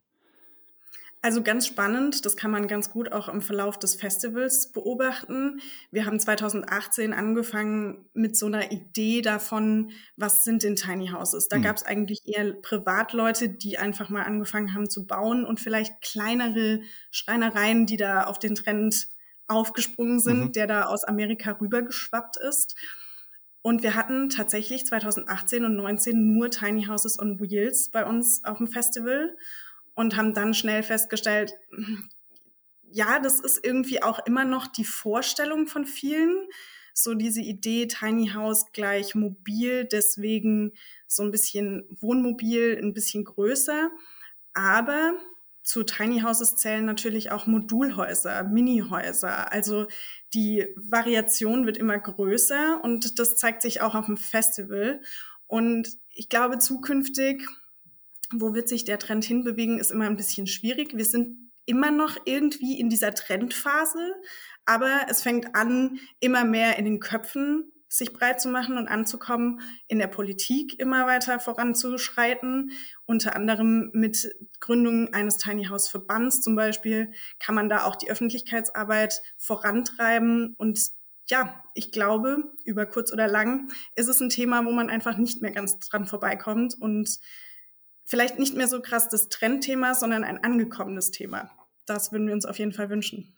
Also 1.22 1.42
ganz 1.42 1.66
spannend, 1.66 2.26
das 2.26 2.38
kann 2.38 2.52
man 2.52 2.68
ganz 2.68 2.92
gut 2.92 3.12
auch 3.12 3.28
im 3.28 3.42
Verlauf 3.42 3.80
des 3.80 3.96
Festivals 3.96 4.72
beobachten. 4.72 5.60
Wir 5.92 6.06
haben 6.06 6.20
2018 6.20 7.12
angefangen 7.12 8.06
mit 8.14 8.38
so 8.38 8.46
einer 8.46 8.72
Idee 8.72 9.22
davon, 9.22 9.92
was 10.16 10.44
sind 10.44 10.64
denn 10.64 10.76
Tiny 10.76 11.08
Houses. 11.08 11.48
Da 11.48 11.58
mhm. 11.58 11.64
gab 11.64 11.78
es 11.78 11.84
eigentlich 11.84 12.22
eher 12.26 12.54
Privatleute, 12.54 13.50
die 13.50 13.80
einfach 13.80 14.10
mal 14.10 14.24
angefangen 14.24 14.76
haben 14.76 14.90
zu 14.90 15.08
bauen 15.08 15.44
und 15.44 15.60
vielleicht 15.60 16.02
kleinere 16.02 16.82
Schreinereien, 17.10 17.88
die 17.88 17.98
da 17.98 18.26
auf 18.26 18.38
den 18.38 18.54
Trend 18.54 19.08
aufgesprungen 19.48 20.20
sind, 20.20 20.40
mhm. 20.40 20.52
der 20.52 20.68
da 20.68 20.86
aus 20.86 21.04
Amerika 21.04 21.58
rübergeschwappt 21.60 22.38
ist. 22.38 22.76
Und 23.64 23.82
wir 23.82 23.96
hatten 23.96 24.30
tatsächlich 24.30 24.86
2018 24.86 25.66
und 25.66 25.74
2019 25.74 26.34
nur 26.34 26.52
Tiny 26.52 26.86
Houses 26.86 27.20
on 27.20 27.40
Wheels 27.40 27.90
bei 27.90 28.06
uns 28.06 28.44
auf 28.46 28.60
dem 28.60 28.68
Festival 28.68 29.36
und 29.98 30.16
haben 30.16 30.36
dann 30.36 30.54
schnell 30.54 30.84
festgestellt, 30.84 31.54
ja, 32.84 33.20
das 33.20 33.40
ist 33.40 33.60
irgendwie 33.64 34.02
auch 34.04 34.26
immer 34.26 34.46
noch 34.46 34.68
die 34.68 34.86
Vorstellung 34.86 35.68
von 35.68 35.86
vielen. 35.86 36.38
So 36.94 37.16
diese 37.16 37.42
Idee 37.42 37.88
Tiny 37.88 38.30
House 38.30 38.72
gleich 38.74 39.16
mobil, 39.16 39.86
deswegen 39.86 40.74
so 41.08 41.24
ein 41.24 41.32
bisschen 41.32 41.86
Wohnmobil, 42.00 42.80
ein 42.82 42.94
bisschen 42.94 43.24
größer. 43.24 43.90
Aber 44.54 45.14
zu 45.64 45.84
Tiny 45.84 46.22
Houses 46.22 46.56
zählen 46.56 46.86
natürlich 46.86 47.32
auch 47.32 47.48
Modulhäuser, 47.48 48.44
Minihäuser. 48.44 49.52
Also 49.52 49.88
die 50.34 50.68
Variation 50.76 51.66
wird 51.66 51.78
immer 51.78 51.98
größer 51.98 52.82
und 52.84 53.18
das 53.20 53.36
zeigt 53.36 53.64
sich 53.64 53.82
auch 53.82 53.96
auf 53.96 54.06
dem 54.06 54.18
Festival. 54.18 55.02
Und 55.48 55.98
ich 56.14 56.30
glaube, 56.30 56.60
zukünftig 56.60 57.42
wo 58.34 58.54
wird 58.54 58.70
sich 58.70 58.86
der 58.86 59.00
Trend 59.00 59.26
hinbewegen, 59.26 59.80
ist 59.80 59.92
immer 59.92 60.06
ein 60.06 60.18
bisschen 60.18 60.48
schwierig. 60.48 60.98
Wir 60.98 61.06
sind 61.06 61.52
immer 61.66 61.92
noch 61.92 62.18
irgendwie 62.26 62.80
in 62.80 62.90
dieser 62.90 63.14
Trendphase, 63.14 64.14
aber 64.66 65.06
es 65.10 65.22
fängt 65.22 65.56
an, 65.56 66.00
immer 66.20 66.46
mehr 66.46 66.78
in 66.78 66.86
den 66.86 67.00
Köpfen 67.00 67.72
sich 67.90 68.14
breit 68.14 68.42
zu 68.42 68.50
machen 68.50 68.78
und 68.78 68.88
anzukommen, 68.88 69.62
in 69.88 70.00
der 70.00 70.08
Politik 70.08 70.80
immer 70.80 71.08
weiter 71.08 71.40
voranzuschreiten. 71.40 72.72
Unter 73.06 73.36
anderem 73.36 73.90
mit 73.94 74.30
Gründung 74.60 75.14
eines 75.14 75.38
Tiny 75.38 75.66
House 75.66 75.88
Verbands 75.88 76.42
zum 76.42 76.56
Beispiel 76.56 77.14
kann 77.40 77.56
man 77.56 77.70
da 77.70 77.86
auch 77.86 77.96
die 77.96 78.10
Öffentlichkeitsarbeit 78.10 79.22
vorantreiben. 79.38 80.54
Und 80.58 80.92
ja, 81.30 81.64
ich 81.74 81.92
glaube, 81.92 82.52
über 82.66 82.86
kurz 82.86 83.14
oder 83.14 83.28
lang 83.28 83.72
ist 83.96 84.08
es 84.08 84.20
ein 84.20 84.30
Thema, 84.30 84.66
wo 84.66 84.72
man 84.72 84.90
einfach 84.90 85.18
nicht 85.18 85.42
mehr 85.42 85.52
ganz 85.52 85.80
dran 85.80 86.08
vorbeikommt 86.08 86.76
und 86.80 87.20
vielleicht 88.08 88.40
nicht 88.40 88.56
mehr 88.56 88.68
so 88.68 88.82
krass 88.82 89.10
das 89.10 89.30
Trendthema, 89.30 89.94
sondern 89.94 90.24
ein 90.24 90.44
angekommenes 90.44 91.12
Thema. 91.12 91.52
Das 91.86 92.12
würden 92.12 92.28
wir 92.28 92.34
uns 92.34 92.46
auf 92.46 92.58
jeden 92.58 92.72
Fall 92.74 92.90
wünschen. 92.90 93.36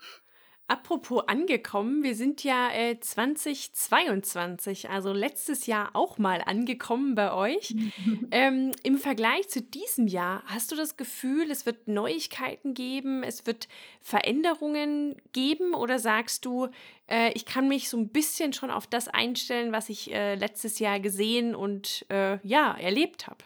Apropos 0.67 1.23
angekommen, 1.27 2.03
wir 2.03 2.13
sind 2.13 2.43
ja 2.43 2.69
äh, 2.71 2.99
2022, 2.99 4.91
also 4.91 5.11
letztes 5.11 5.65
Jahr 5.65 5.89
auch 5.93 6.19
mal 6.19 6.43
angekommen 6.45 7.15
bei 7.15 7.33
euch. 7.33 7.73
ähm, 8.31 8.71
Im 8.83 8.99
Vergleich 8.99 9.49
zu 9.49 9.63
diesem 9.63 10.05
Jahr, 10.05 10.43
hast 10.45 10.71
du 10.71 10.75
das 10.75 10.95
Gefühl, 10.95 11.49
es 11.49 11.65
wird 11.65 11.87
Neuigkeiten 11.87 12.75
geben, 12.75 13.23
es 13.23 13.47
wird 13.47 13.67
Veränderungen 13.99 15.15
geben 15.31 15.73
oder 15.73 15.97
sagst 15.97 16.45
du, 16.45 16.67
äh, 17.09 17.31
ich 17.33 17.47
kann 17.47 17.67
mich 17.67 17.89
so 17.89 17.97
ein 17.97 18.09
bisschen 18.09 18.53
schon 18.53 18.69
auf 18.69 18.85
das 18.85 19.07
einstellen, 19.07 19.71
was 19.71 19.89
ich 19.89 20.13
äh, 20.13 20.35
letztes 20.35 20.77
Jahr 20.77 20.99
gesehen 20.99 21.55
und 21.55 22.05
äh, 22.09 22.37
ja, 22.47 22.77
erlebt 22.77 23.25
habe? 23.25 23.43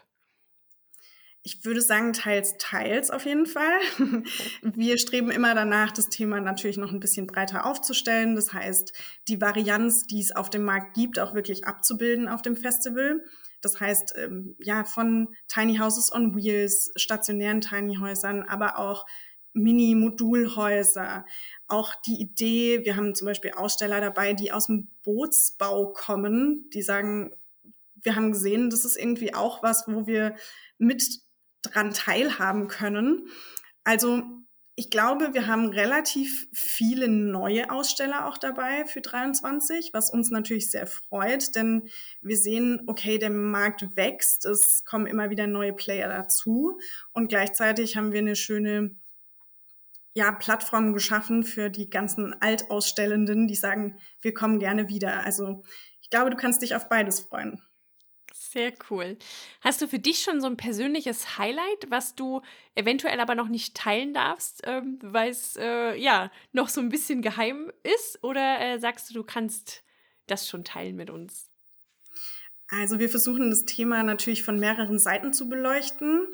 Ich 1.45 1.65
würde 1.65 1.81
sagen, 1.81 2.13
teils, 2.13 2.55
teils 2.57 3.11
auf 3.11 3.25
jeden 3.25 3.45
Fall. 3.45 3.79
Wir 4.61 4.97
streben 4.97 5.29
immer 5.29 5.53
danach, 5.53 5.91
das 5.91 6.07
Thema 6.07 6.39
natürlich 6.39 6.77
noch 6.77 6.93
ein 6.93 7.01
bisschen 7.01 7.27
breiter 7.27 7.65
aufzustellen. 7.65 8.35
Das 8.35 8.53
heißt, 8.53 8.93
die 9.27 9.41
Varianz, 9.41 10.07
die 10.07 10.21
es 10.21 10.33
auf 10.33 10.49
dem 10.49 10.63
Markt 10.63 10.95
gibt, 10.95 11.19
auch 11.19 11.33
wirklich 11.33 11.65
abzubilden 11.65 12.29
auf 12.29 12.41
dem 12.41 12.55
Festival. 12.55 13.21
Das 13.61 13.79
heißt, 13.79 14.13
ähm, 14.17 14.55
ja, 14.59 14.85
von 14.85 15.35
Tiny 15.49 15.77
Houses 15.77 16.13
on 16.13 16.35
Wheels, 16.35 16.91
stationären 16.95 17.59
Tiny 17.59 17.97
Häusern, 17.97 18.43
aber 18.43 18.79
auch 18.79 19.05
Mini-Modulhäuser. 19.53 21.25
Auch 21.67 21.93
die 22.05 22.21
Idee, 22.21 22.85
wir 22.85 22.95
haben 22.95 23.15
zum 23.15 23.25
Beispiel 23.25 23.51
Aussteller 23.51 24.01
dabei, 24.01 24.33
die 24.33 24.51
aus 24.51 24.67
dem 24.67 24.89
Bootsbau 25.03 25.91
kommen, 25.93 26.69
die 26.73 26.81
sagen, 26.81 27.33
wir 28.01 28.15
haben 28.15 28.31
gesehen, 28.31 28.69
das 28.69 28.85
ist 28.85 28.97
irgendwie 28.97 29.33
auch 29.33 29.63
was, 29.63 29.87
wo 29.87 30.07
wir 30.07 30.35
mit 30.77 31.22
dran 31.63 31.93
teilhaben 31.93 32.67
können. 32.67 33.27
Also 33.83 34.23
ich 34.75 34.89
glaube, 34.89 35.33
wir 35.33 35.45
haben 35.45 35.69
relativ 35.69 36.47
viele 36.51 37.07
neue 37.07 37.69
Aussteller 37.69 38.27
auch 38.27 38.39
dabei 38.39 38.85
für 38.85 39.01
23, 39.01 39.91
was 39.93 40.09
uns 40.09 40.31
natürlich 40.31 40.71
sehr 40.71 40.87
freut, 40.87 41.55
denn 41.55 41.89
wir 42.21 42.37
sehen, 42.37 42.81
okay, 42.87 43.19
der 43.19 43.29
Markt 43.29 43.95
wächst, 43.95 44.45
es 44.45 44.83
kommen 44.83 45.05
immer 45.05 45.29
wieder 45.29 45.45
neue 45.45 45.73
Player 45.73 46.09
dazu 46.09 46.79
und 47.11 47.27
gleichzeitig 47.27 47.97
haben 47.97 48.13
wir 48.13 48.19
eine 48.19 48.35
schöne 48.35 48.95
ja, 50.15 50.31
Plattform 50.31 50.93
geschaffen 50.93 51.43
für 51.43 51.69
die 51.69 51.89
ganzen 51.89 52.39
Altausstellenden, 52.41 53.47
die 53.47 53.55
sagen, 53.55 53.99
wir 54.21 54.33
kommen 54.33 54.57
gerne 54.59 54.89
wieder. 54.89 55.23
Also 55.23 55.63
ich 56.01 56.09
glaube, 56.09 56.31
du 56.31 56.35
kannst 56.35 56.61
dich 56.61 56.75
auf 56.75 56.89
beides 56.89 57.19
freuen. 57.19 57.61
Sehr 58.53 58.71
cool. 58.91 59.17
Hast 59.61 59.81
du 59.81 59.87
für 59.87 59.97
dich 59.97 60.21
schon 60.21 60.39
so 60.39 60.45
ein 60.45 60.57
persönliches 60.57 61.39
Highlight, 61.39 61.89
was 61.89 62.13
du 62.13 62.41
eventuell 62.75 63.19
aber 63.19 63.33
noch 63.33 63.47
nicht 63.47 63.75
teilen 63.75 64.13
darfst, 64.13 64.61
ähm, 64.65 64.99
weil 65.01 65.31
es 65.31 65.55
äh, 65.57 65.95
ja 65.95 66.31
noch 66.51 66.69
so 66.69 66.79
ein 66.79 66.89
bisschen 66.89 67.23
geheim 67.23 67.71
ist? 67.81 68.23
Oder 68.23 68.59
äh, 68.61 68.77
sagst 68.79 69.09
du, 69.09 69.15
du 69.15 69.23
kannst 69.23 69.83
das 70.27 70.47
schon 70.47 70.63
teilen 70.63 70.95
mit 70.95 71.09
uns? 71.09 71.49
Also 72.79 72.97
wir 72.97 73.09
versuchen 73.09 73.49
das 73.49 73.65
Thema 73.65 74.03
natürlich 74.03 74.43
von 74.43 74.59
mehreren 74.59 74.97
Seiten 74.97 75.31
zu 75.31 75.47
beleuchten. 75.47 76.27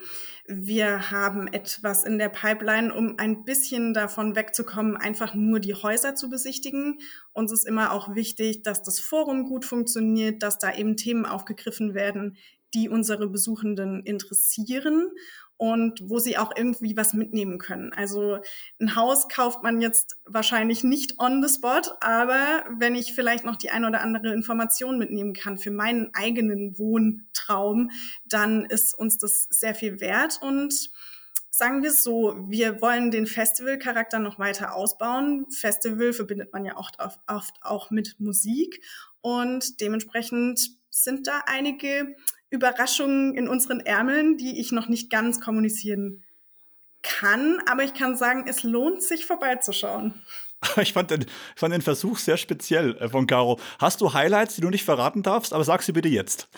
Wir 0.48 1.12
haben 1.12 1.48
etwas 1.48 2.06
in 2.06 2.18
der 2.18 2.30
Pipeline, 2.30 2.94
um 2.94 3.18
ein 3.18 3.44
bisschen 3.44 3.94
davon 3.94 4.36
wegzukommen, 4.36 4.96
einfach 4.96 5.34
nur 5.34 5.60
die 5.60 5.76
Häuser 5.76 6.16
zu 6.16 6.30
besichtigen. 6.30 7.00
Uns 7.34 7.52
ist 7.52 7.68
immer 7.68 7.92
auch 7.92 8.16
wichtig, 8.16 8.64
dass 8.64 8.84
das 8.84 9.00
Forum 9.00 9.46
gut 9.46 9.66
funktioniert, 9.66 10.42
dass 10.42 10.58
da 10.60 10.74
eben 10.74 10.96
Themen 10.96 11.26
aufgegriffen 11.26 11.94
werden, 11.94 12.38
die 12.74 12.88
unsere 12.88 13.28
Besuchenden 13.28 14.04
interessieren 14.06 15.10
und 15.60 16.10
wo 16.10 16.20
sie 16.20 16.38
auch 16.38 16.54
irgendwie 16.56 16.96
was 16.96 17.14
mitnehmen 17.14 17.58
können. 17.58 17.92
Also 17.92 18.40
ein 18.80 18.96
Haus 18.96 19.28
kauft 19.28 19.62
man 19.62 19.82
jetzt 19.82 20.16
wahrscheinlich 20.26 20.86
nicht 20.86 21.20
on 21.20 21.46
the 21.46 21.54
spot, 21.54 21.82
aber 22.00 22.64
wenn 22.78 22.96
ich 22.96 23.14
vielleicht 23.14 23.44
noch 23.44 23.58
die 23.58 23.70
ein 23.70 23.84
oder 23.84 24.00
andere 24.00 24.34
Information 24.34 24.98
mitnehmen 24.98 25.34
kann 25.34 25.58
für 25.58 25.72
meinen 25.72 26.12
eigenen 26.14 26.80
Wohntraum, 26.80 27.92
dann 28.24 28.64
ist 28.66 28.98
uns 28.98 29.18
das 29.18 29.48
sehr 29.50 29.76
viel 29.76 30.00
wert 30.00 30.40
und 30.42 30.92
sagen 31.50 31.84
wir 31.84 31.90
es 31.90 32.04
so, 32.04 32.38
wir 32.48 32.82
wollen 32.82 33.12
den 33.12 33.28
Festivalcharakter 33.28 34.20
noch 34.20 34.40
weiter 34.40 34.74
ausbauen. 34.74 35.46
Festival 35.52 36.14
verbindet 36.14 36.54
man 36.54 36.64
ja 36.64 36.78
oft, 36.78 36.96
oft 37.28 37.54
auch 37.64 37.92
mit 37.92 38.16
Musik 38.18 38.82
und 39.20 39.82
dementsprechend 39.82 40.70
sind 40.90 41.28
da 41.28 41.42
einige 41.48 42.16
Überraschungen 42.50 43.36
in 43.36 43.48
unseren 43.48 43.80
Ärmeln, 43.80 44.38
die 44.38 44.60
ich 44.60 44.72
noch 44.72 44.88
nicht 44.88 45.10
ganz 45.10 45.40
kommunizieren 45.40 46.24
kann. 47.02 47.62
Aber 47.68 47.84
ich 47.84 47.94
kann 47.94 48.16
sagen, 48.16 48.46
es 48.48 48.64
lohnt 48.64 49.02
sich 49.02 49.26
vorbeizuschauen. 49.26 50.22
Ich 50.82 50.92
fand, 50.92 51.10
den, 51.10 51.22
ich 51.22 51.30
fand 51.56 51.74
den 51.74 51.82
Versuch 51.82 52.18
sehr 52.18 52.36
speziell 52.36 52.98
äh, 52.98 53.08
von 53.08 53.28
Caro. 53.28 53.62
Hast 53.80 54.02
du 54.02 54.14
Highlights, 54.14 54.56
die 54.56 54.62
du 54.62 54.70
nicht 54.70 54.84
verraten 54.84 55.24
darfst? 55.24 55.54
Aber 55.54 55.64
sag 55.64 55.84
sie 55.84 55.94
bitte 55.94 56.10
jetzt. 56.10 56.50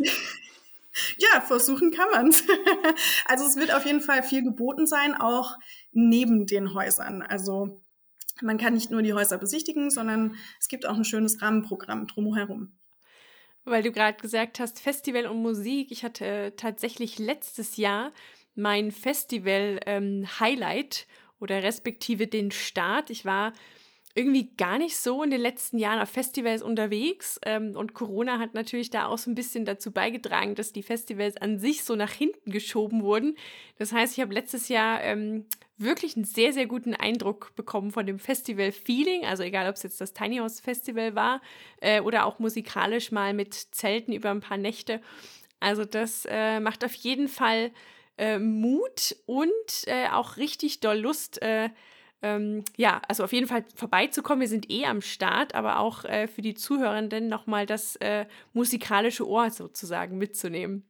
ja, 1.16 1.40
versuchen 1.40 1.92
kann 1.92 2.10
man 2.10 2.28
es. 2.30 2.42
Also 3.26 3.46
es 3.46 3.54
wird 3.54 3.72
auf 3.72 3.86
jeden 3.86 4.00
Fall 4.00 4.24
viel 4.24 4.42
geboten 4.42 4.88
sein, 4.88 5.14
auch 5.14 5.56
neben 5.92 6.46
den 6.46 6.74
Häusern. 6.74 7.22
Also 7.22 7.80
man 8.42 8.58
kann 8.58 8.74
nicht 8.74 8.90
nur 8.90 9.02
die 9.02 9.12
Häuser 9.12 9.38
besichtigen, 9.38 9.90
sondern 9.90 10.34
es 10.58 10.66
gibt 10.66 10.86
auch 10.86 10.96
ein 10.96 11.04
schönes 11.04 11.40
Rahmenprogramm 11.40 12.08
drumherum. 12.08 12.79
Weil 13.70 13.84
du 13.84 13.92
gerade 13.92 14.18
gesagt 14.18 14.58
hast, 14.58 14.80
Festival 14.80 15.26
und 15.26 15.42
Musik. 15.42 15.92
Ich 15.92 16.02
hatte 16.02 16.54
tatsächlich 16.56 17.20
letztes 17.20 17.76
Jahr 17.76 18.10
mein 18.56 18.90
Festival-Highlight 18.90 21.06
ähm, 21.06 21.14
oder 21.38 21.62
respektive 21.62 22.26
den 22.26 22.50
Start. 22.50 23.10
Ich 23.10 23.24
war 23.24 23.52
irgendwie 24.14 24.50
gar 24.56 24.78
nicht 24.78 24.96
so 24.96 25.22
in 25.22 25.30
den 25.30 25.40
letzten 25.40 25.78
Jahren 25.78 26.00
auf 26.00 26.08
Festivals 26.08 26.62
unterwegs. 26.62 27.38
Ähm, 27.44 27.76
und 27.76 27.94
Corona 27.94 28.38
hat 28.38 28.54
natürlich 28.54 28.90
da 28.90 29.06
auch 29.06 29.18
so 29.18 29.30
ein 29.30 29.36
bisschen 29.36 29.64
dazu 29.64 29.92
beigetragen, 29.92 30.54
dass 30.54 30.72
die 30.72 30.82
Festivals 30.82 31.36
an 31.36 31.58
sich 31.58 31.84
so 31.84 31.94
nach 31.94 32.10
hinten 32.12 32.50
geschoben 32.50 33.02
wurden. 33.02 33.36
Das 33.78 33.92
heißt, 33.92 34.14
ich 34.14 34.20
habe 34.20 34.34
letztes 34.34 34.68
Jahr 34.68 35.00
ähm, 35.02 35.46
wirklich 35.78 36.16
einen 36.16 36.24
sehr, 36.24 36.52
sehr 36.52 36.66
guten 36.66 36.94
Eindruck 36.94 37.54
bekommen 37.54 37.92
von 37.92 38.04
dem 38.04 38.18
Festival-Feeling. 38.18 39.24
Also 39.24 39.44
egal, 39.44 39.68
ob 39.68 39.76
es 39.76 39.84
jetzt 39.84 40.00
das 40.00 40.12
Tiny 40.12 40.38
House 40.38 40.60
Festival 40.60 41.14
war 41.14 41.40
äh, 41.80 42.00
oder 42.00 42.26
auch 42.26 42.38
musikalisch 42.40 43.12
mal 43.12 43.32
mit 43.32 43.54
Zelten 43.54 44.12
über 44.12 44.30
ein 44.30 44.40
paar 44.40 44.58
Nächte. 44.58 45.00
Also 45.60 45.84
das 45.84 46.26
äh, 46.28 46.58
macht 46.58 46.84
auf 46.84 46.94
jeden 46.94 47.28
Fall 47.28 47.70
äh, 48.18 48.38
Mut 48.38 49.16
und 49.26 49.48
äh, 49.86 50.08
auch 50.08 50.36
richtig 50.36 50.80
doll 50.80 50.98
Lust, 50.98 51.40
äh, 51.42 51.70
ähm, 52.22 52.64
ja, 52.76 53.00
also 53.08 53.24
auf 53.24 53.32
jeden 53.32 53.46
Fall 53.46 53.64
vorbeizukommen. 53.74 54.40
Wir 54.40 54.48
sind 54.48 54.70
eh 54.70 54.86
am 54.86 55.00
Start, 55.00 55.54
aber 55.54 55.78
auch 55.78 56.04
äh, 56.04 56.28
für 56.28 56.42
die 56.42 56.54
Zuhörenden 56.54 57.28
nochmal 57.28 57.66
das 57.66 57.96
äh, 57.96 58.26
musikalische 58.52 59.26
Ohr 59.26 59.50
sozusagen 59.50 60.18
mitzunehmen. 60.18 60.84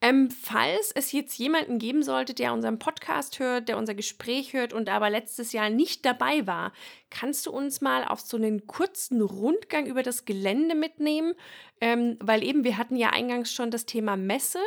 Ähm, 0.00 0.30
falls 0.32 0.90
es 0.90 1.12
jetzt 1.12 1.38
jemanden 1.38 1.78
geben 1.78 2.02
sollte, 2.02 2.34
der 2.34 2.52
unseren 2.52 2.80
Podcast 2.80 3.38
hört, 3.38 3.68
der 3.68 3.78
unser 3.78 3.94
Gespräch 3.94 4.52
hört 4.52 4.72
und 4.72 4.88
aber 4.88 5.10
letztes 5.10 5.52
Jahr 5.52 5.70
nicht 5.70 6.04
dabei 6.04 6.44
war, 6.44 6.72
kannst 7.08 7.46
du 7.46 7.52
uns 7.52 7.80
mal 7.80 8.04
auf 8.04 8.20
so 8.20 8.36
einen 8.36 8.66
kurzen 8.66 9.22
Rundgang 9.22 9.86
über 9.86 10.02
das 10.02 10.24
Gelände 10.24 10.74
mitnehmen? 10.74 11.34
Ähm, 11.80 12.16
weil 12.18 12.42
eben, 12.42 12.64
wir 12.64 12.78
hatten 12.78 12.96
ja 12.96 13.10
eingangs 13.10 13.52
schon 13.52 13.70
das 13.70 13.86
Thema 13.86 14.16
Messe. 14.16 14.58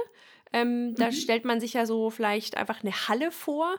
Ähm, 0.53 0.91
mhm. 0.91 0.95
Da 0.95 1.11
stellt 1.11 1.43
man 1.43 1.59
sich 1.59 1.73
ja 1.73 1.85
so 1.85 2.09
vielleicht 2.09 2.55
einfach 2.55 2.81
eine 2.81 2.93
Halle 3.09 3.29
vor. 3.29 3.75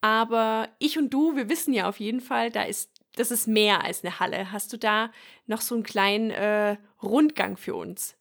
Aber 0.00 0.68
ich 0.78 0.98
und 0.98 1.10
du, 1.10 1.36
wir 1.36 1.48
wissen 1.48 1.74
ja 1.74 1.88
auf 1.88 1.98
jeden 1.98 2.20
Fall, 2.20 2.50
da 2.50 2.62
ist, 2.62 2.90
das 3.16 3.30
ist 3.30 3.48
mehr 3.48 3.84
als 3.84 4.04
eine 4.04 4.20
Halle. 4.20 4.52
Hast 4.52 4.72
du 4.72 4.76
da 4.76 5.10
noch 5.46 5.60
so 5.60 5.74
einen 5.74 5.84
kleinen 5.84 6.30
äh, 6.30 6.76
Rundgang 7.02 7.56
für 7.56 7.74
uns? 7.74 8.14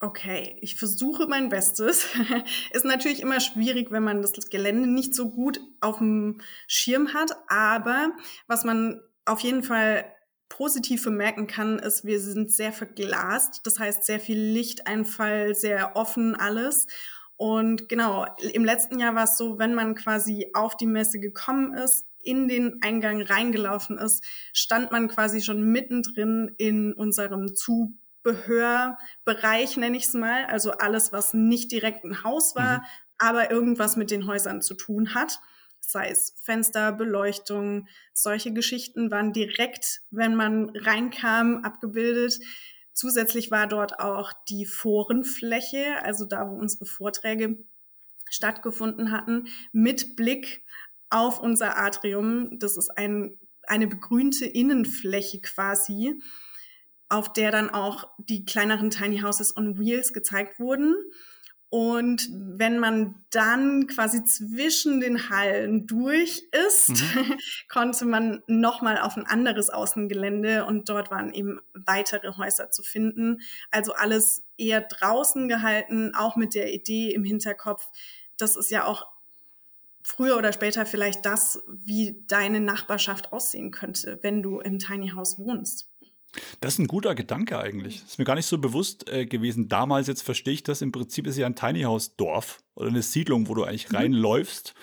Okay, 0.00 0.56
ich 0.60 0.76
versuche 0.76 1.26
mein 1.26 1.48
Bestes. 1.48 2.06
ist 2.72 2.84
natürlich 2.84 3.20
immer 3.20 3.40
schwierig, 3.40 3.90
wenn 3.90 4.04
man 4.04 4.22
das 4.22 4.32
Gelände 4.48 4.88
nicht 4.88 5.14
so 5.14 5.30
gut 5.30 5.60
auf 5.80 5.98
dem 5.98 6.40
Schirm 6.68 7.14
hat. 7.14 7.32
Aber 7.48 8.12
was 8.46 8.64
man 8.64 9.00
auf 9.24 9.40
jeden 9.40 9.64
Fall 9.64 10.04
positiv 10.48 11.02
bemerken 11.02 11.46
kann, 11.48 11.78
ist, 11.80 12.04
wir 12.04 12.20
sind 12.20 12.52
sehr 12.52 12.72
verglast. 12.72 13.60
Das 13.64 13.80
heißt, 13.80 14.04
sehr 14.04 14.20
viel 14.20 14.38
Lichteinfall, 14.38 15.54
sehr 15.54 15.96
offen 15.96 16.36
alles. 16.36 16.86
Und 17.38 17.88
genau, 17.88 18.26
im 18.52 18.64
letzten 18.64 18.98
Jahr 18.98 19.14
war 19.14 19.24
es 19.24 19.38
so, 19.38 19.58
wenn 19.60 19.72
man 19.72 19.94
quasi 19.94 20.50
auf 20.54 20.76
die 20.76 20.86
Messe 20.86 21.20
gekommen 21.20 21.72
ist, 21.72 22.04
in 22.20 22.48
den 22.48 22.82
Eingang 22.82 23.22
reingelaufen 23.22 23.96
ist, 23.96 24.24
stand 24.52 24.90
man 24.90 25.06
quasi 25.06 25.40
schon 25.40 25.62
mittendrin 25.62 26.52
in 26.58 26.92
unserem 26.92 27.54
Zubehörbereich, 27.54 29.76
nenne 29.76 29.96
ich 29.96 30.06
es 30.06 30.14
mal. 30.14 30.46
Also 30.46 30.72
alles, 30.72 31.12
was 31.12 31.32
nicht 31.32 31.70
direkt 31.70 32.04
ein 32.04 32.24
Haus 32.24 32.56
war, 32.56 32.78
mhm. 32.78 32.84
aber 33.18 33.52
irgendwas 33.52 33.96
mit 33.96 34.10
den 34.10 34.26
Häusern 34.26 34.60
zu 34.60 34.74
tun 34.74 35.14
hat. 35.14 35.38
Sei 35.80 36.10
es 36.10 36.34
Fenster, 36.42 36.90
Beleuchtung, 36.90 37.86
solche 38.14 38.52
Geschichten 38.52 39.12
waren 39.12 39.32
direkt, 39.32 40.00
wenn 40.10 40.34
man 40.34 40.70
reinkam, 40.70 41.62
abgebildet. 41.62 42.40
Zusätzlich 42.98 43.52
war 43.52 43.68
dort 43.68 44.00
auch 44.00 44.32
die 44.48 44.66
Forenfläche, 44.66 46.02
also 46.02 46.24
da, 46.24 46.50
wo 46.50 46.56
unsere 46.56 46.84
Vorträge 46.84 47.56
stattgefunden 48.28 49.12
hatten, 49.12 49.46
mit 49.70 50.16
Blick 50.16 50.64
auf 51.08 51.38
unser 51.38 51.78
Atrium. 51.78 52.58
Das 52.58 52.76
ist 52.76 52.90
ein, 52.98 53.38
eine 53.68 53.86
begrünte 53.86 54.46
Innenfläche 54.46 55.40
quasi, 55.40 56.20
auf 57.08 57.32
der 57.32 57.52
dann 57.52 57.70
auch 57.70 58.10
die 58.18 58.44
kleineren 58.44 58.90
Tiny 58.90 59.20
Houses 59.20 59.56
on 59.56 59.78
Wheels 59.78 60.12
gezeigt 60.12 60.58
wurden. 60.58 60.96
Und 61.70 62.30
wenn 62.32 62.78
man 62.78 63.16
dann 63.30 63.86
quasi 63.88 64.24
zwischen 64.24 65.00
den 65.00 65.28
Hallen 65.28 65.86
durch 65.86 66.44
ist, 66.66 66.88
mhm. 66.88 67.36
konnte 67.68 68.06
man 68.06 68.42
nochmal 68.46 68.98
auf 68.98 69.18
ein 69.18 69.26
anderes 69.26 69.68
Außengelände 69.68 70.64
und 70.64 70.88
dort 70.88 71.10
waren 71.10 71.32
eben 71.32 71.60
weitere 71.74 72.36
Häuser 72.38 72.70
zu 72.70 72.82
finden. 72.82 73.42
Also 73.70 73.92
alles 73.92 74.44
eher 74.56 74.80
draußen 74.80 75.46
gehalten, 75.46 76.14
auch 76.14 76.36
mit 76.36 76.54
der 76.54 76.72
Idee 76.72 77.12
im 77.12 77.24
Hinterkopf. 77.24 77.86
Das 78.38 78.56
ist 78.56 78.70
ja 78.70 78.84
auch 78.86 79.06
früher 80.02 80.38
oder 80.38 80.54
später 80.54 80.86
vielleicht 80.86 81.26
das, 81.26 81.62
wie 81.68 82.24
deine 82.28 82.60
Nachbarschaft 82.60 83.30
aussehen 83.30 83.72
könnte, 83.72 84.18
wenn 84.22 84.42
du 84.42 84.58
im 84.60 84.78
Tiny 84.78 85.10
House 85.10 85.38
wohnst. 85.38 85.90
Das 86.60 86.74
ist 86.74 86.78
ein 86.78 86.86
guter 86.86 87.14
Gedanke 87.14 87.58
eigentlich. 87.58 88.00
Das 88.00 88.10
ist 88.10 88.18
mir 88.18 88.24
gar 88.24 88.34
nicht 88.34 88.46
so 88.46 88.58
bewusst 88.58 89.08
äh, 89.08 89.26
gewesen. 89.26 89.68
Damals, 89.68 90.06
jetzt 90.06 90.22
verstehe 90.22 90.54
ich 90.54 90.62
das, 90.62 90.82
im 90.82 90.92
Prinzip 90.92 91.26
ist 91.26 91.36
ja 91.36 91.46
ein 91.46 91.56
Tiny 91.56 91.82
House 91.82 92.16
Dorf 92.16 92.62
oder 92.74 92.88
eine 92.88 93.02
Siedlung, 93.02 93.48
wo 93.48 93.54
du 93.54 93.64
eigentlich 93.64 93.90
mhm. 93.90 93.96
reinläufst. 93.96 94.74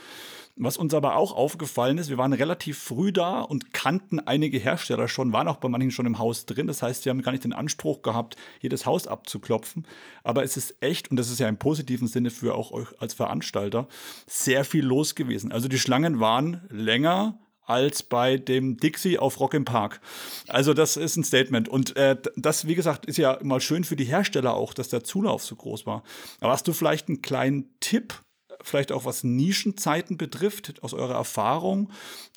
Was 0.57 0.77
uns 0.77 0.93
aber 0.93 1.17
auch 1.17 1.33
aufgefallen 1.33 1.97
ist, 1.97 2.09
wir 2.09 2.17
waren 2.17 2.31
relativ 2.31 2.77
früh 2.77 3.11
da 3.11 3.41
und 3.41 3.73
kannten 3.73 4.21
einige 4.21 4.57
Hersteller 4.57 5.09
schon, 5.09 5.33
waren 5.33 5.49
auch 5.49 5.57
bei 5.57 5.67
manchen 5.67 5.91
schon 5.91 6.05
im 6.05 6.17
Haus 6.17 6.45
drin. 6.45 6.67
Das 6.67 6.81
heißt, 6.81 7.03
wir 7.03 7.09
haben 7.09 7.21
gar 7.21 7.33
nicht 7.33 7.43
den 7.43 7.51
Anspruch 7.51 8.01
gehabt, 8.01 8.37
jedes 8.61 8.85
Haus 8.85 9.05
abzuklopfen. 9.05 9.85
Aber 10.23 10.43
es 10.43 10.55
ist 10.55 10.77
echt, 10.79 11.11
und 11.11 11.17
das 11.17 11.29
ist 11.29 11.41
ja 11.41 11.49
im 11.49 11.57
positiven 11.57 12.07
Sinne 12.07 12.29
für 12.29 12.55
auch 12.55 12.71
euch 12.71 12.87
als 12.99 13.13
Veranstalter, 13.13 13.89
sehr 14.27 14.63
viel 14.63 14.85
los 14.85 15.15
gewesen. 15.15 15.51
Also 15.51 15.67
die 15.67 15.79
Schlangen 15.79 16.21
waren 16.21 16.61
länger, 16.69 17.37
als 17.65 18.03
bei 18.03 18.37
dem 18.37 18.77
Dixie 18.77 19.17
auf 19.17 19.39
Rock 19.39 19.53
im 19.53 19.65
Park. 19.65 20.01
Also 20.47 20.73
das 20.73 20.97
ist 20.97 21.15
ein 21.15 21.23
Statement. 21.23 21.67
Und 21.69 21.95
äh, 21.95 22.17
das, 22.35 22.67
wie 22.67 22.75
gesagt, 22.75 23.05
ist 23.05 23.17
ja 23.17 23.39
mal 23.41 23.61
schön 23.61 23.83
für 23.83 23.95
die 23.95 24.05
Hersteller 24.05 24.53
auch, 24.53 24.73
dass 24.73 24.89
der 24.89 25.03
Zulauf 25.03 25.43
so 25.43 25.55
groß 25.55 25.85
war. 25.85 26.03
Aber 26.39 26.51
hast 26.51 26.67
du 26.67 26.73
vielleicht 26.73 27.07
einen 27.07 27.21
kleinen 27.21 27.75
Tipp, 27.79 28.21
vielleicht 28.61 28.91
auch 28.91 29.05
was 29.05 29.23
Nischenzeiten 29.23 30.17
betrifft, 30.17 30.81
aus 30.83 30.93
eurer 30.93 31.15
Erfahrung 31.15 31.91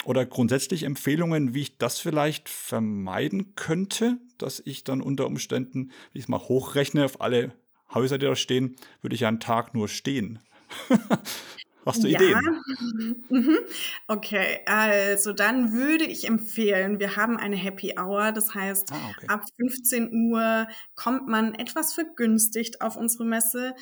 oder 0.05 0.27
grundsätzlich 0.27 0.83
Empfehlungen, 0.83 1.55
wie 1.55 1.62
ich 1.62 1.79
das 1.79 1.99
vielleicht 1.99 2.49
vermeiden 2.49 3.55
könnte, 3.55 4.19
dass 4.38 4.61
ich 4.64 4.85
dann 4.85 5.01
unter 5.01 5.27
Umständen, 5.27 5.91
wenn 6.12 6.19
ich 6.19 6.25
es 6.25 6.29
mal 6.29 6.41
hochrechne, 6.41 7.05
auf 7.05 7.21
alle 7.21 7.53
Häuser, 7.93 8.19
die 8.19 8.27
da 8.27 8.37
stehen, 8.37 8.77
würde 9.01 9.14
ich 9.14 9.23
ja 9.23 9.29
einen 9.29 9.41
Tag 9.41 9.75
nur 9.75 9.88
stehen. 9.88 10.41
Hast 11.88 12.05
du 12.05 12.09
ja. 12.09 12.20
Ideen? 12.20 12.62
Mhm. 13.31 13.59
Okay, 14.07 14.61
also 14.66 15.33
dann 15.33 15.72
würde 15.72 16.05
ich 16.05 16.27
empfehlen, 16.27 16.98
wir 16.98 17.16
haben 17.16 17.37
eine 17.37 17.57
Happy 17.57 17.94
Hour, 17.98 18.33
das 18.33 18.55
heißt, 18.55 18.90
ah, 18.92 19.11
okay. 19.11 19.27
ab 19.29 19.44
15 19.57 20.31
Uhr 20.31 20.66
kommt 20.94 21.29
man 21.29 21.55
etwas 21.55 21.92
vergünstigt 21.92 22.81
auf 22.81 22.96
unsere 22.96 23.24
Messe. 23.24 23.74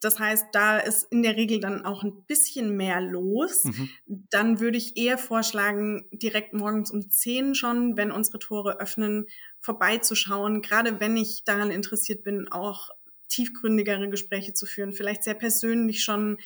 Das 0.00 0.18
heißt, 0.18 0.48
da 0.52 0.78
ist 0.78 1.10
in 1.10 1.22
der 1.22 1.36
Regel 1.36 1.60
dann 1.60 1.84
auch 1.84 2.02
ein 2.02 2.24
bisschen 2.26 2.76
mehr 2.76 3.00
los. 3.00 3.64
Mhm. 3.64 3.90
Dann 4.06 4.60
würde 4.60 4.76
ich 4.76 4.96
eher 4.96 5.16
vorschlagen, 5.16 6.06
direkt 6.12 6.52
morgens 6.52 6.90
um 6.90 7.08
10 7.08 7.54
schon, 7.54 7.96
wenn 7.96 8.10
unsere 8.10 8.38
Tore 8.38 8.80
öffnen, 8.80 9.26
vorbeizuschauen. 9.60 10.60
Gerade 10.60 11.00
wenn 11.00 11.16
ich 11.16 11.44
daran 11.44 11.70
interessiert 11.70 12.22
bin, 12.22 12.48
auch 12.48 12.90
tiefgründigere 13.28 14.10
Gespräche 14.10 14.52
zu 14.52 14.66
führen, 14.66 14.92
vielleicht 14.92 15.24
sehr 15.24 15.34
persönlich 15.34 16.04
schon 16.04 16.38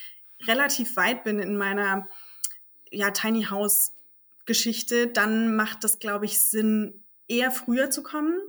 relativ 0.46 0.96
weit 0.96 1.24
bin 1.24 1.38
in 1.40 1.56
meiner 1.56 2.08
ja, 2.90 3.10
Tiny 3.10 3.44
House 3.44 3.92
Geschichte, 4.46 5.08
dann 5.08 5.54
macht 5.54 5.84
das, 5.84 5.98
glaube 5.98 6.24
ich, 6.24 6.40
Sinn, 6.40 7.04
eher 7.28 7.50
früher 7.50 7.90
zu 7.90 8.02
kommen. 8.02 8.40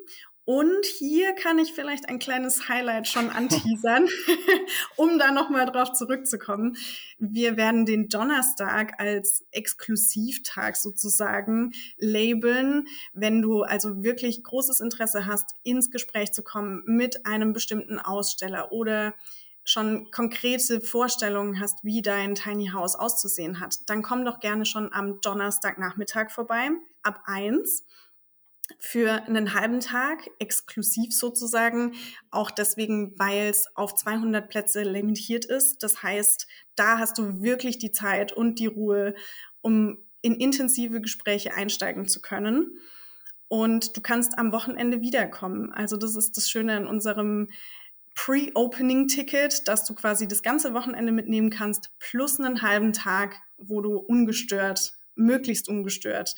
Und 0.46 0.84
hier 0.84 1.34
kann 1.34 1.60
ich 1.60 1.74
vielleicht 1.74 2.10
ein 2.10 2.18
kleines 2.18 2.70
Highlight 2.70 3.08
schon 3.08 3.30
anteasern, 3.36 4.08
um 4.96 5.20
da 5.20 5.30
nochmal 5.30 5.68
drauf 5.68 5.94
zurückzukommen. 5.94 6.76
Wir 7.20 7.56
werden 7.56 7.86
den 7.86 8.10
Donnerstag 8.10 9.00
als 9.00 9.46
Exklusivtag 9.52 10.76
sozusagen 10.76 11.74
labeln. 11.98 12.88
Wenn 13.14 13.44
du 13.44 13.62
also 13.62 14.02
wirklich 14.02 14.44
großes 14.44 14.80
Interesse 14.80 15.28
hast, 15.28 15.54
ins 15.62 15.92
Gespräch 15.92 16.32
zu 16.32 16.42
kommen 16.42 16.82
mit 16.88 17.28
einem 17.28 17.54
bestimmten 17.54 18.00
Aussteller 18.00 18.72
oder 18.72 19.14
schon 19.70 20.10
konkrete 20.10 20.82
Vorstellungen 20.82 21.60
hast, 21.60 21.84
wie 21.84 22.02
dein 22.02 22.34
Tiny 22.34 22.70
House 22.74 22.96
auszusehen 22.96 23.60
hat, 23.60 23.78
dann 23.86 24.02
komm 24.02 24.26
doch 24.26 24.40
gerne 24.40 24.66
schon 24.66 24.92
am 24.92 25.22
Donnerstagnachmittag 25.22 26.32
vorbei, 26.32 26.70
ab 27.04 27.22
eins 27.26 27.86
für 28.80 29.24
einen 29.28 29.54
halben 29.54 29.80
Tag, 29.80 30.30
exklusiv 30.40 31.14
sozusagen, 31.14 31.94
auch 32.32 32.50
deswegen, 32.50 33.18
weil 33.20 33.50
es 33.50 33.68
auf 33.76 33.94
200 33.94 34.50
Plätze 34.50 34.82
limitiert 34.82 35.46
ist. 35.46 35.84
Das 35.84 36.02
heißt, 36.02 36.48
da 36.76 36.98
hast 36.98 37.18
du 37.20 37.42
wirklich 37.42 37.78
die 37.78 37.92
Zeit 37.92 38.32
und 38.32 38.60
die 38.60 38.68
Ruhe, 38.68 39.14
um 39.62 40.00
in 40.22 40.36
intensive 40.36 41.00
Gespräche 41.00 41.54
einsteigen 41.54 42.08
zu 42.08 42.22
können. 42.22 42.80
Und 43.48 43.98
du 43.98 44.02
kannst 44.02 44.38
am 44.38 44.52
Wochenende 44.52 45.02
wiederkommen. 45.02 45.72
Also 45.74 45.98
das 45.98 46.16
ist 46.16 46.38
das 46.38 46.50
Schöne 46.50 46.76
an 46.76 46.88
unserem 46.88 47.50
Pre-Opening-Ticket, 48.16 49.68
dass 49.68 49.86
du 49.86 49.94
quasi 49.96 50.28
das 50.28 50.42
ganze 50.42 50.74
Wochenende 50.74 51.12
mitnehmen 51.12 51.50
kannst, 51.50 51.92
plus 52.00 52.40
einen 52.40 52.62
halben 52.62 52.94
Tag, 52.94 53.42
wo 53.58 53.82
du 53.82 53.98
ungestört, 53.98 54.94
möglichst 55.16 55.70
ungestört 55.70 56.36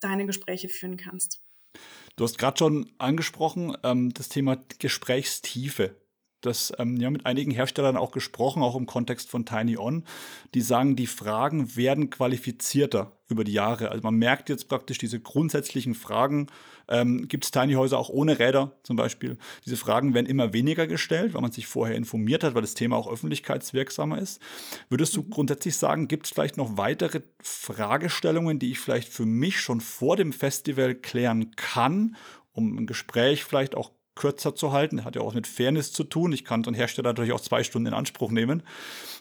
deine 0.00 0.26
Gespräche 0.26 0.68
führen 0.68 0.96
kannst. 0.96 1.40
Du 2.16 2.24
hast 2.24 2.38
gerade 2.38 2.58
schon 2.58 2.92
angesprochen, 2.98 3.76
ähm, 3.82 4.12
das 4.14 4.28
Thema 4.28 4.56
Gesprächstiefe 4.78 5.96
das 6.46 6.72
ähm, 6.78 6.96
ja 6.96 7.10
mit 7.10 7.26
einigen 7.26 7.50
Herstellern 7.50 7.96
auch 7.96 8.12
gesprochen, 8.12 8.62
auch 8.62 8.76
im 8.76 8.86
Kontext 8.86 9.30
von 9.30 9.46
Tiny 9.46 9.76
On, 9.76 10.04
die 10.54 10.60
sagen, 10.60 10.96
die 10.96 11.06
Fragen 11.06 11.76
werden 11.76 12.10
qualifizierter 12.10 13.12
über 13.28 13.44
die 13.44 13.52
Jahre. 13.52 13.90
Also 13.90 14.02
man 14.02 14.14
merkt 14.16 14.48
jetzt 14.48 14.68
praktisch 14.68 14.98
diese 14.98 15.18
grundsätzlichen 15.18 15.94
Fragen. 15.94 16.48
Ähm, 16.88 17.26
Gibt 17.28 17.44
es 17.44 17.50
Tiny 17.50 17.74
Häuser 17.74 17.98
auch 17.98 18.10
ohne 18.10 18.38
Räder 18.38 18.72
zum 18.82 18.96
Beispiel? 18.96 19.38
Diese 19.64 19.76
Fragen 19.76 20.12
werden 20.12 20.26
immer 20.26 20.52
weniger 20.52 20.86
gestellt, 20.86 21.34
weil 21.34 21.40
man 21.40 21.52
sich 21.52 21.66
vorher 21.66 21.96
informiert 21.96 22.44
hat, 22.44 22.54
weil 22.54 22.62
das 22.62 22.74
Thema 22.74 22.96
auch 22.96 23.10
öffentlichkeitswirksamer 23.10 24.18
ist. 24.18 24.40
Würdest 24.90 25.16
du 25.16 25.22
mhm. 25.22 25.30
grundsätzlich 25.30 25.76
sagen, 25.76 26.08
gibt 26.08 26.26
es 26.26 26.32
vielleicht 26.32 26.56
noch 26.56 26.76
weitere 26.76 27.22
Fragestellungen, 27.40 28.58
die 28.58 28.72
ich 28.72 28.78
vielleicht 28.78 29.08
für 29.08 29.26
mich 29.26 29.60
schon 29.60 29.80
vor 29.80 30.16
dem 30.16 30.32
Festival 30.32 30.94
klären 30.94 31.52
kann, 31.56 32.16
um 32.52 32.76
ein 32.76 32.86
Gespräch 32.86 33.44
vielleicht 33.44 33.74
auch 33.74 33.90
kürzer 34.14 34.54
zu 34.54 34.72
halten. 34.72 35.04
Hat 35.04 35.16
ja 35.16 35.22
auch 35.22 35.34
mit 35.34 35.46
Fairness 35.46 35.92
zu 35.92 36.04
tun. 36.04 36.32
Ich 36.32 36.44
kann 36.44 36.64
so 36.64 36.68
einen 36.68 36.76
Hersteller 36.76 37.10
natürlich 37.10 37.32
auch 37.32 37.40
zwei 37.40 37.64
Stunden 37.64 37.88
in 37.88 37.94
Anspruch 37.94 38.30
nehmen. 38.30 38.62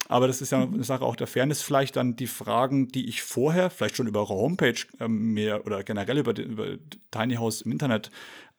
Aber 0.08 0.28
das 0.28 0.42
ist 0.42 0.52
ja 0.52 0.62
eine 0.62 0.84
Sache 0.84 1.06
auch 1.06 1.16
der 1.16 1.28
Fairness. 1.28 1.62
Vielleicht 1.62 1.96
dann 1.96 2.16
die 2.16 2.28
Fragen, 2.28 2.90
die 2.90 3.08
ich 3.08 3.24
vorher, 3.24 3.70
vielleicht 3.70 3.96
schon 3.96 4.08
über 4.08 4.20
eure 4.22 4.36
Homepage 4.36 4.76
ähm, 5.00 5.34
mehr 5.34 5.66
oder 5.66 5.84
generell 5.84 6.18
über, 6.18 6.38
über 6.38 6.78
Tiny 7.12 7.36
House 7.36 7.62
im 7.62 7.72
Internet 7.72 8.12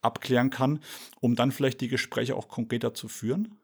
abklären 0.02 0.50
kann, 0.50 0.80
um 1.20 1.34
dann 1.34 1.52
vielleicht 1.52 1.80
die 1.80 1.88
Gespräche 1.88 2.36
auch 2.36 2.48
konkreter 2.48 2.94
zu 2.94 3.08
führen? 3.08 3.56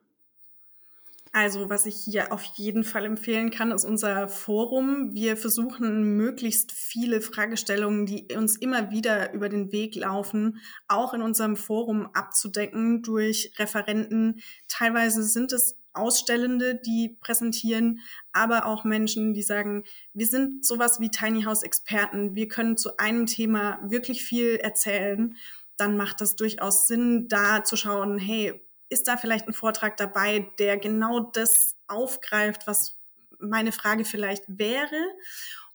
Also, 1.32 1.70
was 1.70 1.86
ich 1.86 1.94
hier 1.94 2.32
auf 2.32 2.42
jeden 2.42 2.82
Fall 2.82 3.04
empfehlen 3.04 3.50
kann, 3.50 3.70
ist 3.70 3.84
unser 3.84 4.26
Forum. 4.26 5.14
Wir 5.14 5.36
versuchen 5.36 6.16
möglichst 6.16 6.72
viele 6.72 7.20
Fragestellungen, 7.20 8.04
die 8.04 8.26
uns 8.36 8.56
immer 8.56 8.90
wieder 8.90 9.32
über 9.32 9.48
den 9.48 9.70
Weg 9.70 9.94
laufen, 9.94 10.60
auch 10.88 11.14
in 11.14 11.22
unserem 11.22 11.54
Forum 11.54 12.08
abzudecken 12.14 13.02
durch 13.02 13.52
Referenten. 13.58 14.40
Teilweise 14.66 15.22
sind 15.22 15.52
es 15.52 15.78
Ausstellende, 15.92 16.74
die 16.74 17.16
präsentieren, 17.20 18.00
aber 18.32 18.66
auch 18.66 18.84
Menschen, 18.84 19.32
die 19.32 19.42
sagen, 19.42 19.84
wir 20.12 20.26
sind 20.26 20.64
sowas 20.64 20.98
wie 20.98 21.10
Tiny 21.10 21.42
House 21.42 21.62
Experten. 21.62 22.34
Wir 22.34 22.48
können 22.48 22.76
zu 22.76 22.96
einem 22.96 23.26
Thema 23.26 23.78
wirklich 23.84 24.24
viel 24.24 24.56
erzählen. 24.56 25.36
Dann 25.76 25.96
macht 25.96 26.20
das 26.20 26.34
durchaus 26.34 26.88
Sinn, 26.88 27.28
da 27.28 27.62
zu 27.62 27.76
schauen, 27.76 28.18
hey, 28.18 28.60
ist 28.90 29.08
da 29.08 29.16
vielleicht 29.16 29.46
ein 29.46 29.54
Vortrag 29.54 29.96
dabei, 29.96 30.50
der 30.58 30.76
genau 30.76 31.20
das 31.20 31.76
aufgreift, 31.86 32.66
was 32.66 32.98
meine 33.38 33.72
Frage 33.72 34.04
vielleicht 34.04 34.44
wäre. 34.48 35.00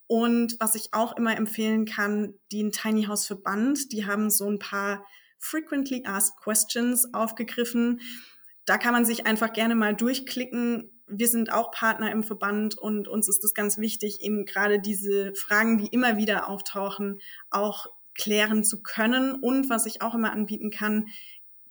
Und 0.08 0.58
was 0.60 0.76
ich 0.76 0.94
auch 0.94 1.18
immer 1.18 1.36
empfehlen 1.36 1.86
kann, 1.86 2.36
den 2.52 2.72
Tiny 2.72 3.06
House 3.06 3.26
Verband, 3.26 3.92
die 3.92 4.06
haben 4.06 4.30
so 4.30 4.48
ein 4.48 4.60
paar 4.60 5.04
Frequently 5.40 6.04
Asked 6.06 6.38
Questions 6.38 7.14
aufgegriffen. 7.14 8.02
Da 8.66 8.78
kann 8.78 8.94
man 8.94 9.06
sich 9.06 9.26
einfach 9.26 9.52
gerne 9.54 9.76
mal 9.76 9.96
durchklicken. 9.96 10.92
Wir 11.08 11.28
sind 11.28 11.52
auch 11.52 11.72
Partner 11.72 12.12
im 12.12 12.24
Verband 12.24 12.78
und 12.78 13.08
uns 13.08 13.30
ist 13.30 13.44
es 13.44 13.54
ganz 13.54 13.78
wichtig, 13.78 14.22
eben 14.22 14.46
gerade 14.46 14.80
diese 14.80 15.34
Fragen, 15.36 15.78
die 15.78 15.88
immer 15.88 16.18
wieder 16.18 16.50
auftauchen, 16.50 17.20
auch 17.50 17.88
klären 18.16 18.64
zu 18.64 18.84
können. 18.84 19.36
Und 19.36 19.70
was 19.70 19.86
ich 19.86 20.02
auch 20.02 20.16
immer 20.16 20.32
anbieten 20.32 20.70
kann, 20.72 21.08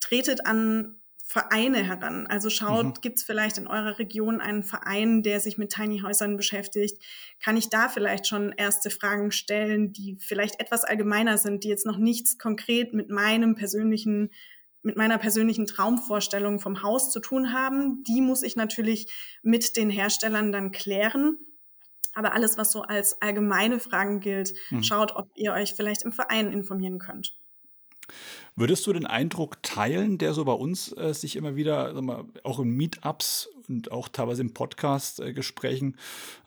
tretet 0.01 0.47
an 0.47 1.01
Vereine 1.35 1.83
heran. 1.83 2.29
Also 2.29 2.49
schaut, 2.49 2.85
mhm. 2.85 3.01
gibt 3.01 3.17
es 3.17 3.25
vielleicht 3.25 3.59
in 3.59 3.67
eurer 3.67 3.99
Region 3.99 4.41
einen 4.41 4.63
Verein, 4.63 5.25
der 5.25 5.41
sich 5.41 5.59
mit 5.59 5.73
Tiny 5.73 5.99
Häusern 5.99 6.37
beschäftigt? 6.37 7.03
Kann 7.43 7.57
ich 7.57 7.71
da 7.71 7.89
vielleicht 7.89 8.29
schon 8.29 8.53
erste 8.53 8.89
Fragen 8.89 9.33
stellen, 9.33 9.93
die 9.93 10.17
vielleicht 10.21 10.61
etwas 10.61 10.85
allgemeiner 10.85 11.37
sind, 11.37 11.65
die 11.65 11.69
jetzt 11.69 11.87
noch 11.87 11.99
nichts 11.99 12.39
konkret 12.39 12.95
mit 12.95 13.11
meinem 13.11 13.57
persönlichen 13.57 14.31
mit 14.83 14.97
meiner 14.97 15.19
persönlichen 15.19 15.67
Traumvorstellung 15.67 16.61
vom 16.61 16.83
Haus 16.83 17.11
zu 17.11 17.19
tun 17.19 17.53
haben. 17.53 18.05
Die 18.05 18.21
muss 18.21 18.43
ich 18.45 18.55
natürlich 18.55 19.11
mit 19.43 19.77
den 19.77 19.91
Herstellern 19.91 20.53
dann 20.53 20.71
klären. 20.71 21.39
Aber 22.13 22.35
alles, 22.35 22.59
was 22.59 22.71
so 22.71 22.83
als 22.83 23.21
allgemeine 23.21 23.81
Fragen 23.81 24.21
gilt, 24.21 24.55
mhm. 24.71 24.85
schaut, 24.85 25.17
ob 25.17 25.31
ihr 25.35 25.53
euch 25.53 25.75
vielleicht 25.75 26.03
im 26.03 26.13
Verein 26.13 26.53
informieren 26.53 26.99
könnt. 27.01 27.35
Würdest 28.57 28.87
du 28.87 28.93
den 28.93 29.07
Eindruck 29.07 29.63
teilen, 29.63 30.19
der 30.19 30.33
so 30.33 30.45
bei 30.45 30.53
uns 30.53 30.93
äh, 30.97 31.13
sich 31.13 31.37
immer 31.37 31.57
wieder, 31.57 32.01
mal, 32.01 32.25
auch 32.45 32.61
in 32.61 32.71
Meetups 32.71 33.49
und 33.69 33.91
auch 33.91 34.09
teilweise 34.09 34.43
in 34.43 34.55
Podcast-Gesprächen 34.55 35.97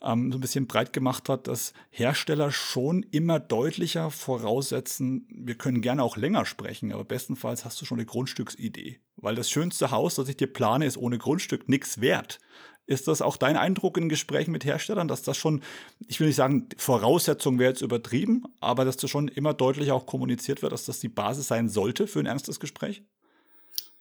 ähm, 0.02 0.32
so 0.32 0.38
ein 0.38 0.42
bisschen 0.42 0.68
breit 0.68 0.94
gemacht 0.94 1.30
hat, 1.30 1.48
dass 1.48 1.74
Hersteller 1.90 2.52
schon 2.52 3.04
immer 3.04 3.40
deutlicher 3.40 4.12
voraussetzen, 4.12 5.28
wir 5.30 5.56
können 5.56 5.82
gerne 5.82 6.04
auch 6.04 6.18
länger 6.18 6.46
sprechen, 6.46 6.94
aber 6.94 7.04
bestenfalls 7.04 7.66
hast 7.66 7.82
du 7.82 7.86
schon 7.86 7.98
eine 7.98 8.06
Grundstücksidee. 8.06 9.00
Weil 9.18 9.36
das 9.36 9.50
schönste 9.50 9.92
Haus, 9.92 10.16
das 10.16 10.30
ich 10.30 10.38
dir 10.38 10.48
plane, 10.48 10.86
ist 10.86 10.98
ohne 10.98 11.18
Grundstück 11.18 11.68
nichts 11.68 12.02
wert. 12.02 12.40
Ist 12.88 13.10
das 13.10 13.22
auch 13.22 13.36
dein 13.36 13.58
Eindruck 13.58 13.98
in 13.98 14.08
Gesprächen 14.08 14.52
mit 14.52 14.64
Herstellern, 14.64 15.10
dass 15.10 15.22
das 15.22 15.38
schon, 15.38 15.62
ich 16.08 16.20
will 16.22 16.28
nicht 16.28 16.38
sagen, 16.38 16.70
Voraussetzung 16.78 17.60
wäre 17.60 17.72
jetzt 17.72 17.82
übertrieben, 17.82 18.46
aber 18.62 18.86
dass 18.86 18.96
das 18.96 19.10
schon 19.10 19.28
immer 19.28 19.54
deutlicher 19.54 19.94
auch 19.94 20.06
kommuniziert 20.06 20.62
wird, 20.62 20.72
dass 20.72 20.86
das 20.86 21.02
die 21.02 21.10
Basis 21.10 21.50
sein 21.50 21.68
sollte 21.68 22.08
für 22.08 22.20
ein 22.20 22.26
ernstes 22.26 22.62
Gespräch? 22.62 23.04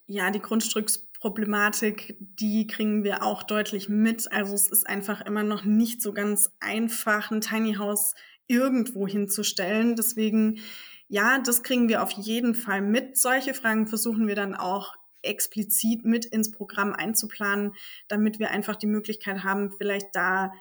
Ja, 0.06 0.30
die 0.30 0.40
Grundstücksproblematik, 0.40 2.16
die 2.20 2.68
kriegen 2.68 3.02
wir 3.02 3.24
auch 3.24 3.42
deutlich 3.42 3.88
mit. 3.88 4.30
Also 4.30 4.54
es 4.54 4.68
ist 4.68 4.86
einfach 4.86 5.20
immer 5.20 5.42
noch 5.42 5.64
nicht 5.64 6.00
so 6.00 6.12
ganz 6.12 6.52
einfach, 6.60 7.32
ein 7.32 7.40
Tiny 7.40 7.74
House 7.74 8.14
irgendwo 8.46 9.08
hinzustellen. 9.08 9.96
Deswegen, 9.96 10.60
ja, 11.08 11.40
das 11.40 11.64
kriegen 11.64 11.88
wir 11.88 12.04
auf 12.04 12.12
jeden 12.12 12.54
Fall 12.54 12.82
mit. 12.82 13.18
Solche 13.18 13.52
Fragen 13.52 13.88
versuchen 13.88 14.28
wir 14.28 14.36
dann 14.36 14.54
auch 14.54 14.94
explizit 15.26 16.04
mit 16.04 16.24
ins 16.24 16.50
Programm 16.50 16.92
einzuplanen, 16.92 17.72
damit 18.08 18.38
wir 18.38 18.50
einfach 18.50 18.76
die 18.76 18.86
Möglichkeit 18.86 19.44
haben, 19.44 19.70
vielleicht 19.70 20.08
da 20.14 20.52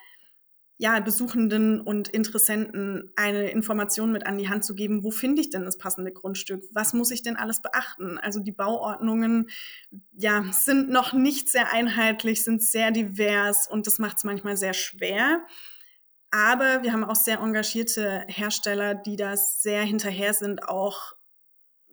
ja, 0.78 1.00
Besuchenden 1.00 1.80
und 1.80 2.10
Interessenten 2.10 3.14
eine 3.16 3.50
Information 3.50 4.12
mit 4.12 4.26
an 4.26 4.38
die 4.38 4.50
Hand 4.50 4.66
zu 4.66 4.76
geben, 4.76 5.04
wo 5.04 5.12
finde 5.12 5.42
ich 5.42 5.50
denn 5.50 5.64
das 5.64 5.78
passende 5.78 6.12
Grundstück? 6.12 6.64
Was 6.74 6.94
muss 6.94 7.12
ich 7.12 7.24
denn 7.24 7.38
alles 7.38 7.62
beachten? 7.62 8.18
Also 8.18 8.42
die 8.42 8.52
Bauordnungen, 8.52 9.50
ja, 10.12 10.44
sind 10.52 10.90
noch 10.90 11.14
nicht 11.14 11.50
sehr 11.50 11.72
einheitlich, 11.72 12.44
sind 12.44 12.62
sehr 12.62 12.92
divers 12.92 13.68
und 13.70 13.88
das 13.88 14.00
macht 14.00 14.18
es 14.18 14.26
manchmal 14.26 14.58
sehr 14.58 14.74
schwer. 14.74 15.46
Aber 16.32 16.84
wir 16.84 16.92
haben 16.92 17.06
auch 17.06 17.16
sehr 17.16 17.40
engagierte 17.40 18.26
Hersteller, 18.28 18.96
die 18.96 19.16
da 19.16 19.38
sehr 19.38 19.84
hinterher 19.84 20.34
sind, 20.34 20.68
auch 20.68 21.15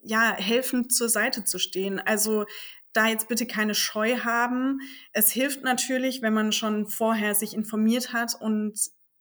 ja, 0.02 0.34
helfend 0.36 0.92
zur 0.92 1.08
Seite 1.08 1.44
zu 1.44 1.58
stehen. 1.58 1.98
Also 2.00 2.44
da 2.92 3.08
jetzt 3.08 3.28
bitte 3.28 3.46
keine 3.46 3.74
Scheu 3.74 4.18
haben. 4.18 4.80
Es 5.12 5.30
hilft 5.30 5.62
natürlich, 5.62 6.22
wenn 6.22 6.34
man 6.34 6.52
schon 6.52 6.86
vorher 6.86 7.34
sich 7.34 7.54
informiert 7.54 8.12
hat 8.12 8.34
und 8.38 8.78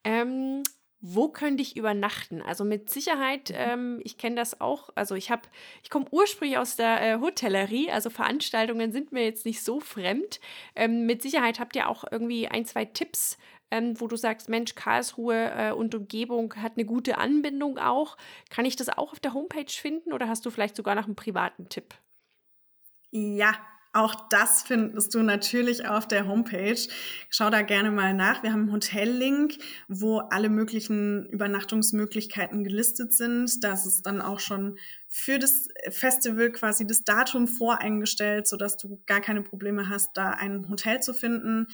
ähm, 0.05 0.63
wo 1.01 1.29
könnte 1.29 1.63
ich 1.63 1.77
übernachten? 1.77 2.43
Also 2.43 2.65
mit 2.65 2.91
Sicherheit, 2.91 3.51
mhm. 3.51 3.57
ähm, 3.59 4.01
ich 4.05 4.19
kenne 4.19 4.37
das 4.37 4.61
auch, 4.61 4.91
also 4.95 5.15
ich 5.15 5.31
habe, 5.31 5.43
ich 5.83 5.91
komme 5.91 6.07
ursprünglich 6.11 6.59
aus 6.59 6.77
der 6.77 7.03
äh, 7.03 7.21
Hotellerie, 7.21 7.91
also 7.91 8.09
Veranstaltungen 8.09 8.93
sind 8.93 9.13
mir 9.13 9.25
jetzt 9.25 9.45
nicht 9.47 9.63
so 9.63 9.81
fremd. 9.81 10.41
Ähm, 10.75 11.07
mit 11.07 11.23
Sicherheit 11.23 11.61
habt 11.61 11.77
ihr 11.77 11.89
auch 11.89 12.05
irgendwie 12.11 12.49
ein, 12.49 12.65
zwei 12.65 12.85
Tipps, 12.85 13.37
ähm, 13.71 14.01
wo 14.01 14.07
du 14.07 14.17
sagst, 14.17 14.49
Mensch, 14.49 14.75
Karlsruhe 14.75 15.51
äh, 15.57 15.73
und 15.73 15.95
Umgebung 15.95 16.55
hat 16.57 16.73
eine 16.77 16.85
gute 16.85 17.19
Anbindung 17.19 17.79
auch. 17.79 18.17
Kann 18.51 18.65
ich 18.65 18.77
das 18.77 18.89
auch 18.89 19.13
auf 19.13 19.21
der 19.21 19.35
Homepage 19.35 19.65
finden 19.69 20.13
oder 20.13 20.29
hast 20.29 20.47
du 20.47 20.51
vielleicht 20.51 20.77
sogar 20.77 20.95
noch 20.95 21.07
einen 21.07 21.17
privaten 21.17 21.69
Tipp? 21.69 21.95
Ja, 23.11 23.55
auch 23.97 24.29
das 24.29 24.63
findest 24.63 25.15
du 25.15 25.23
natürlich 25.23 25.89
auf 25.89 26.07
der 26.07 26.29
Homepage. 26.29 26.79
Schau 27.31 27.49
da 27.49 27.63
gerne 27.63 27.91
mal 27.91 28.13
nach. 28.13 28.43
Wir 28.43 28.53
haben 28.53 28.65
einen 28.65 28.73
Hotellink, 28.73 29.55
wo 29.89 30.19
alle 30.19 30.51
möglichen 30.51 31.25
Übernachtungsmöglichkeiten 31.31 32.63
gelistet 32.63 33.15
sind. 33.15 33.65
Das 33.65 33.87
ist 33.87 34.05
dann 34.05 34.21
auch 34.21 34.39
schon 34.39 34.77
für 35.09 35.39
das 35.39 35.69
Festival 35.89 36.53
quasi 36.53 36.87
das 36.87 37.05
Datum 37.05 37.49
voreingestellt, 37.49 38.47
sodass 38.47 38.77
du 38.77 39.01
gar 39.07 39.23
keine 39.23 39.41
Probleme 39.41 39.89
hast, 39.89 40.15
da 40.15 40.29
ein 40.29 40.69
Hotel 40.69 41.01
zu 41.01 41.15
finden. 41.15 41.69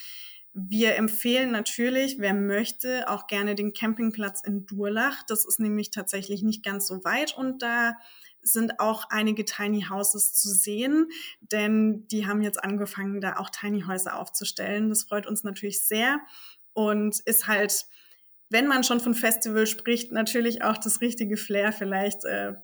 Wir 0.54 0.96
empfehlen 0.96 1.50
natürlich, 1.50 2.18
wer 2.18 2.34
möchte, 2.34 3.08
auch 3.08 3.26
gerne 3.26 3.54
den 3.54 3.72
Campingplatz 3.72 4.42
in 4.42 4.66
Durlach. 4.66 5.22
Das 5.26 5.46
ist 5.46 5.58
nämlich 5.58 5.90
tatsächlich 5.90 6.42
nicht 6.42 6.62
ganz 6.62 6.86
so 6.86 7.04
weit 7.04 7.36
und 7.36 7.62
da 7.62 7.94
sind 8.42 8.80
auch 8.80 9.04
einige 9.08 9.44
Tiny 9.44 9.86
Houses 9.88 10.34
zu 10.34 10.48
sehen, 10.50 11.08
denn 11.40 12.06
die 12.08 12.26
haben 12.26 12.42
jetzt 12.42 12.62
angefangen, 12.62 13.20
da 13.20 13.36
auch 13.36 13.50
Tiny 13.50 13.82
Häuser 13.82 14.18
aufzustellen. 14.18 14.88
Das 14.88 15.04
freut 15.04 15.26
uns 15.26 15.44
natürlich 15.44 15.86
sehr 15.86 16.20
und 16.74 17.20
ist 17.20 17.46
halt, 17.46 17.86
wenn 18.50 18.66
man 18.66 18.84
schon 18.84 19.00
von 19.00 19.14
Festival 19.14 19.66
spricht, 19.66 20.12
natürlich 20.12 20.62
auch 20.62 20.76
das 20.76 21.00
richtige 21.00 21.36
Flair 21.36 21.72
vielleicht. 21.72 22.24
Äh, 22.24 22.54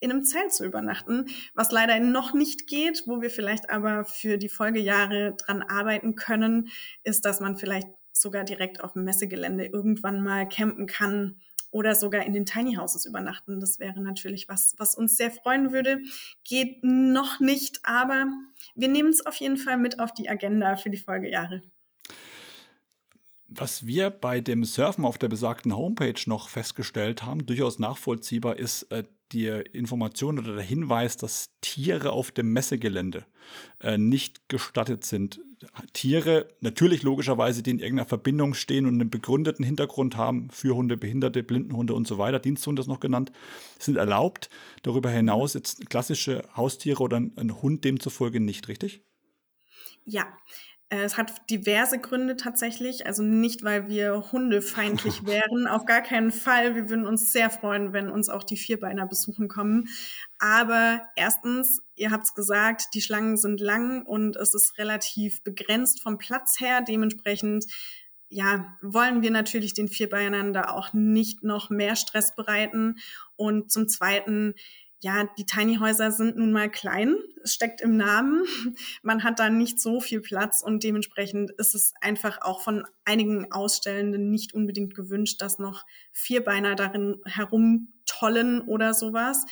in 0.00 0.10
einem 0.10 0.24
Zelt 0.24 0.52
zu 0.52 0.64
übernachten, 0.64 1.26
was 1.54 1.72
leider 1.72 1.98
noch 2.00 2.34
nicht 2.34 2.66
geht, 2.66 3.04
wo 3.06 3.20
wir 3.20 3.30
vielleicht 3.30 3.70
aber 3.70 4.04
für 4.04 4.38
die 4.38 4.48
Folgejahre 4.48 5.34
dran 5.36 5.62
arbeiten 5.62 6.14
können, 6.14 6.68
ist, 7.04 7.24
dass 7.24 7.40
man 7.40 7.56
vielleicht 7.56 7.88
sogar 8.12 8.44
direkt 8.44 8.82
auf 8.82 8.92
dem 8.92 9.04
Messegelände 9.04 9.66
irgendwann 9.66 10.22
mal 10.22 10.48
campen 10.48 10.86
kann 10.86 11.40
oder 11.70 11.94
sogar 11.94 12.24
in 12.24 12.32
den 12.32 12.46
Tiny 12.46 12.74
Houses 12.74 13.04
übernachten. 13.04 13.60
Das 13.60 13.78
wäre 13.78 14.00
natürlich 14.00 14.48
was, 14.48 14.74
was 14.78 14.94
uns 14.94 15.16
sehr 15.16 15.30
freuen 15.30 15.72
würde. 15.72 16.00
Geht 16.44 16.82
noch 16.82 17.40
nicht, 17.40 17.80
aber 17.82 18.26
wir 18.74 18.88
nehmen 18.88 19.10
es 19.10 19.24
auf 19.24 19.36
jeden 19.36 19.56
Fall 19.56 19.76
mit 19.76 20.00
auf 20.00 20.12
die 20.12 20.28
Agenda 20.28 20.76
für 20.76 20.90
die 20.90 20.96
Folgejahre. 20.96 21.62
Was 23.50 23.86
wir 23.86 24.10
bei 24.10 24.40
dem 24.40 24.64
Surfen 24.64 25.06
auf 25.06 25.16
der 25.16 25.28
besagten 25.28 25.74
Homepage 25.74 26.20
noch 26.26 26.50
festgestellt 26.50 27.24
haben, 27.24 27.46
durchaus 27.46 27.78
nachvollziehbar, 27.78 28.58
ist 28.58 28.82
äh, 28.92 29.04
die 29.32 29.46
Information 29.46 30.38
oder 30.38 30.54
der 30.54 30.64
Hinweis, 30.64 31.16
dass 31.16 31.50
Tiere 31.60 32.12
auf 32.12 32.30
dem 32.30 32.52
Messegelände 32.52 33.26
äh, 33.80 33.98
nicht 33.98 34.48
gestattet 34.48 35.04
sind. 35.04 35.40
Tiere, 35.92 36.48
natürlich 36.60 37.02
logischerweise, 37.02 37.62
die 37.62 37.70
in 37.70 37.78
irgendeiner 37.80 38.08
Verbindung 38.08 38.54
stehen 38.54 38.86
und 38.86 38.94
einen 38.94 39.10
begründeten 39.10 39.64
Hintergrund 39.64 40.16
haben, 40.16 40.50
für 40.50 40.74
Hunde, 40.74 40.96
Behinderte, 40.96 41.42
Blindenhunde 41.42 41.94
und 41.94 42.06
so 42.06 42.18
weiter, 42.18 42.38
Diensthunde 42.38 42.80
ist 42.80 42.88
noch 42.88 43.00
genannt, 43.00 43.32
sind 43.78 43.96
erlaubt. 43.96 44.50
Darüber 44.82 45.10
hinaus 45.10 45.54
jetzt 45.54 45.90
klassische 45.90 46.44
Haustiere 46.56 47.02
oder 47.02 47.18
ein, 47.18 47.32
ein 47.36 47.60
Hund 47.60 47.84
demzufolge 47.84 48.40
nicht, 48.40 48.68
richtig? 48.68 49.02
Ja, 50.04 50.26
es 50.90 51.18
hat 51.18 51.50
diverse 51.50 51.98
Gründe 51.98 52.36
tatsächlich, 52.36 53.06
also 53.06 53.22
nicht, 53.22 53.62
weil 53.62 53.88
wir 53.88 54.32
hundefeindlich 54.32 55.26
wären, 55.26 55.66
auf 55.66 55.84
gar 55.84 56.00
keinen 56.00 56.32
Fall. 56.32 56.74
Wir 56.74 56.88
würden 56.88 57.06
uns 57.06 57.30
sehr 57.32 57.50
freuen, 57.50 57.92
wenn 57.92 58.10
uns 58.10 58.30
auch 58.30 58.42
die 58.42 58.56
Vierbeiner 58.56 59.06
besuchen 59.06 59.48
kommen. 59.48 59.88
Aber 60.38 61.02
erstens, 61.14 61.82
ihr 61.94 62.10
habt 62.10 62.24
es 62.24 62.34
gesagt, 62.34 62.94
die 62.94 63.02
Schlangen 63.02 63.36
sind 63.36 63.60
lang 63.60 64.02
und 64.06 64.36
es 64.36 64.54
ist 64.54 64.78
relativ 64.78 65.42
begrenzt 65.42 66.00
vom 66.02 66.16
Platz 66.16 66.58
her. 66.58 66.80
Dementsprechend 66.80 67.66
ja, 68.30 68.76
wollen 68.82 69.22
wir 69.22 69.30
natürlich 69.30 69.74
den 69.74 69.88
Vierbeinern 69.88 70.52
da 70.52 70.70
auch 70.70 70.92
nicht 70.92 71.42
noch 71.42 71.70
mehr 71.70 71.96
Stress 71.96 72.34
bereiten. 72.34 72.96
Und 73.36 73.70
zum 73.70 73.88
Zweiten, 73.88 74.54
ja, 75.00 75.28
die 75.38 75.46
Tiny 75.46 75.76
Häuser 75.76 76.10
sind 76.10 76.36
nun 76.36 76.50
mal 76.50 76.70
klein. 76.70 77.16
Es 77.44 77.54
steckt 77.54 77.80
im 77.80 77.96
Namen. 77.96 78.44
Man 79.02 79.22
hat 79.22 79.38
da 79.38 79.48
nicht 79.48 79.80
so 79.80 80.00
viel 80.00 80.20
Platz 80.20 80.60
und 80.60 80.82
dementsprechend 80.82 81.52
ist 81.52 81.74
es 81.74 81.94
einfach 82.00 82.42
auch 82.42 82.60
von 82.62 82.84
einigen 83.04 83.52
Ausstellenden 83.52 84.30
nicht 84.30 84.54
unbedingt 84.54 84.94
gewünscht, 84.94 85.40
dass 85.40 85.58
noch 85.58 85.84
Vierbeiner 86.12 86.74
darin 86.74 87.20
herumtollen 87.24 88.60
oder 88.62 88.92
sowas. 88.92 89.44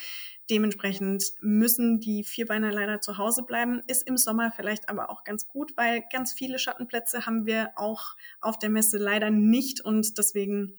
Dementsprechend 0.50 1.24
müssen 1.40 2.00
die 2.00 2.24
Vierbeiner 2.24 2.72
leider 2.72 3.00
zu 3.00 3.18
Hause 3.18 3.42
bleiben. 3.42 3.82
Ist 3.86 4.06
im 4.06 4.16
Sommer 4.16 4.52
vielleicht 4.54 4.88
aber 4.88 5.10
auch 5.10 5.22
ganz 5.22 5.46
gut, 5.46 5.76
weil 5.76 6.04
ganz 6.12 6.32
viele 6.32 6.58
Schattenplätze 6.58 7.26
haben 7.26 7.46
wir 7.46 7.70
auch 7.76 8.16
auf 8.40 8.58
der 8.58 8.70
Messe 8.70 8.98
leider 8.98 9.30
nicht 9.30 9.80
und 9.80 10.18
deswegen 10.18 10.78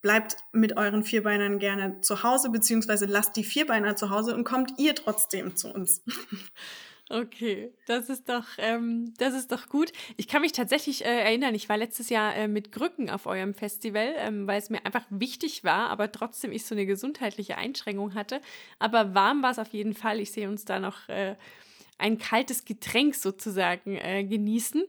bleibt 0.00 0.36
mit 0.52 0.76
euren 0.76 1.04
Vierbeinern 1.04 1.58
gerne 1.58 2.00
zu 2.00 2.22
Hause, 2.22 2.50
beziehungsweise 2.50 3.06
lasst 3.06 3.36
die 3.36 3.44
Vierbeiner 3.44 3.96
zu 3.96 4.10
Hause 4.10 4.34
und 4.34 4.44
kommt 4.44 4.78
ihr 4.78 4.94
trotzdem 4.94 5.56
zu 5.56 5.72
uns. 5.72 6.02
Okay, 7.10 7.72
das 7.86 8.10
ist 8.10 8.28
doch, 8.28 8.44
ähm, 8.58 9.14
das 9.16 9.32
ist 9.32 9.50
doch 9.50 9.70
gut. 9.70 9.92
Ich 10.18 10.28
kann 10.28 10.42
mich 10.42 10.52
tatsächlich 10.52 11.06
äh, 11.06 11.20
erinnern, 11.20 11.54
ich 11.54 11.70
war 11.70 11.78
letztes 11.78 12.10
Jahr 12.10 12.36
äh, 12.36 12.48
mit 12.48 12.70
Grücken 12.70 13.08
auf 13.08 13.24
eurem 13.24 13.54
Festival, 13.54 14.12
ähm, 14.18 14.46
weil 14.46 14.58
es 14.58 14.68
mir 14.68 14.84
einfach 14.84 15.06
wichtig 15.08 15.64
war, 15.64 15.88
aber 15.88 16.12
trotzdem 16.12 16.52
ich 16.52 16.66
so 16.66 16.74
eine 16.74 16.84
gesundheitliche 16.84 17.56
Einschränkung 17.56 18.14
hatte. 18.14 18.42
Aber 18.78 19.14
warm 19.14 19.42
war 19.42 19.52
es 19.52 19.58
auf 19.58 19.72
jeden 19.72 19.94
Fall. 19.94 20.20
Ich 20.20 20.32
sehe 20.32 20.50
uns 20.50 20.66
da 20.66 20.80
noch 20.80 21.08
äh, 21.08 21.36
ein 21.96 22.18
kaltes 22.18 22.66
Getränk 22.66 23.14
sozusagen 23.14 23.96
äh, 23.96 24.24
genießen. 24.24 24.84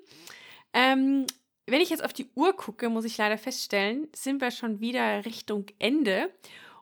Ähm, 0.73 1.25
wenn 1.69 1.81
ich 1.81 1.89
jetzt 1.89 2.03
auf 2.03 2.13
die 2.13 2.29
Uhr 2.35 2.53
gucke, 2.53 2.89
muss 2.89 3.05
ich 3.05 3.17
leider 3.17 3.37
feststellen, 3.37 4.07
sind 4.13 4.41
wir 4.41 4.51
schon 4.51 4.79
wieder 4.79 5.25
Richtung 5.25 5.65
Ende. 5.79 6.29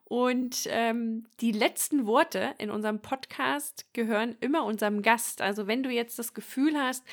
Und 0.05 0.67
ähm, 0.69 1.25
die 1.41 1.51
letzten 1.51 2.05
Worte 2.05 2.53
in 2.59 2.69
unserem 2.69 3.01
Podcast 3.01 3.85
gehören 3.93 4.37
immer 4.39 4.63
unserem 4.63 5.01
Gast. 5.01 5.41
Also 5.41 5.67
wenn 5.67 5.83
du 5.83 5.89
jetzt 5.89 6.17
das 6.17 6.33
Gefühl 6.33 6.77
hast, 6.77 7.03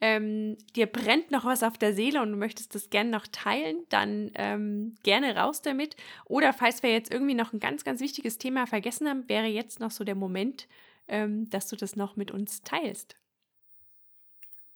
ähm, 0.00 0.56
dir 0.76 0.86
brennt 0.86 1.30
noch 1.30 1.44
was 1.44 1.62
auf 1.62 1.78
der 1.78 1.94
Seele 1.94 2.20
und 2.22 2.30
du 2.30 2.36
möchtest 2.36 2.74
das 2.74 2.90
gerne 2.90 3.10
noch 3.10 3.26
teilen, 3.26 3.78
dann 3.88 4.30
ähm, 4.34 4.96
gerne 5.02 5.34
raus 5.36 5.62
damit. 5.62 5.96
Oder 6.26 6.52
falls 6.52 6.82
wir 6.82 6.92
jetzt 6.92 7.12
irgendwie 7.12 7.34
noch 7.34 7.52
ein 7.52 7.60
ganz, 7.60 7.84
ganz 7.84 8.00
wichtiges 8.00 8.38
Thema 8.38 8.66
vergessen 8.66 9.08
haben, 9.08 9.28
wäre 9.28 9.46
jetzt 9.46 9.80
noch 9.80 9.90
so 9.90 10.04
der 10.04 10.14
Moment, 10.14 10.68
ähm, 11.08 11.48
dass 11.50 11.68
du 11.68 11.76
das 11.76 11.96
noch 11.96 12.16
mit 12.16 12.30
uns 12.30 12.62
teilst. 12.62 13.16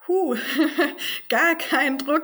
Puh, 0.09 0.37
gar 1.29 1.55
kein 1.57 1.99
Druck. 1.99 2.23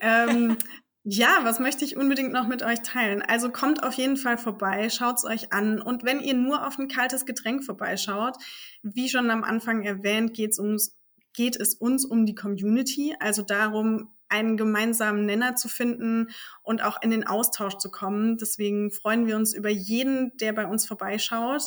Ähm, 0.00 0.56
ja, 1.04 1.40
was 1.42 1.60
möchte 1.60 1.84
ich 1.84 1.94
unbedingt 1.94 2.32
noch 2.32 2.46
mit 2.46 2.62
euch 2.62 2.80
teilen? 2.80 3.20
Also 3.20 3.50
kommt 3.50 3.82
auf 3.82 3.92
jeden 3.92 4.16
Fall 4.16 4.38
vorbei, 4.38 4.88
schaut's 4.88 5.22
euch 5.26 5.52
an. 5.52 5.82
Und 5.82 6.02
wenn 6.02 6.20
ihr 6.20 6.32
nur 6.32 6.66
auf 6.66 6.78
ein 6.78 6.88
kaltes 6.88 7.26
Getränk 7.26 7.62
vorbeischaut, 7.62 8.38
wie 8.82 9.10
schon 9.10 9.30
am 9.30 9.44
Anfang 9.44 9.82
erwähnt, 9.82 10.32
geht's 10.32 10.58
ums, 10.58 10.96
geht 11.34 11.56
es 11.56 11.74
uns 11.74 12.06
um 12.06 12.24
die 12.24 12.34
Community, 12.34 13.14
also 13.20 13.42
darum, 13.42 14.14
einen 14.30 14.56
gemeinsamen 14.56 15.26
Nenner 15.26 15.56
zu 15.56 15.68
finden 15.68 16.28
und 16.62 16.82
auch 16.82 17.02
in 17.02 17.10
den 17.10 17.26
Austausch 17.26 17.76
zu 17.76 17.90
kommen. 17.90 18.38
Deswegen 18.38 18.90
freuen 18.90 19.26
wir 19.26 19.36
uns 19.36 19.52
über 19.52 19.68
jeden, 19.68 20.34
der 20.38 20.54
bei 20.54 20.66
uns 20.66 20.86
vorbeischaut. 20.86 21.64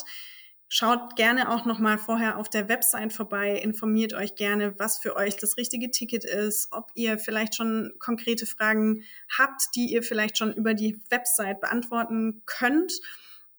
Schaut 0.72 1.16
gerne 1.16 1.50
auch 1.50 1.64
noch 1.64 1.80
mal 1.80 1.98
vorher 1.98 2.38
auf 2.38 2.48
der 2.48 2.68
Website 2.68 3.12
vorbei, 3.12 3.56
informiert 3.56 4.14
euch 4.14 4.36
gerne, 4.36 4.78
was 4.78 4.98
für 4.98 5.16
euch 5.16 5.36
das 5.36 5.56
richtige 5.56 5.90
Ticket 5.90 6.24
ist, 6.24 6.68
ob 6.70 6.92
ihr 6.94 7.18
vielleicht 7.18 7.56
schon 7.56 7.92
konkrete 7.98 8.46
Fragen 8.46 9.02
habt, 9.36 9.74
die 9.74 9.92
ihr 9.92 10.04
vielleicht 10.04 10.38
schon 10.38 10.54
über 10.54 10.74
die 10.74 11.00
Website 11.10 11.60
beantworten 11.60 12.42
könnt. 12.46 13.00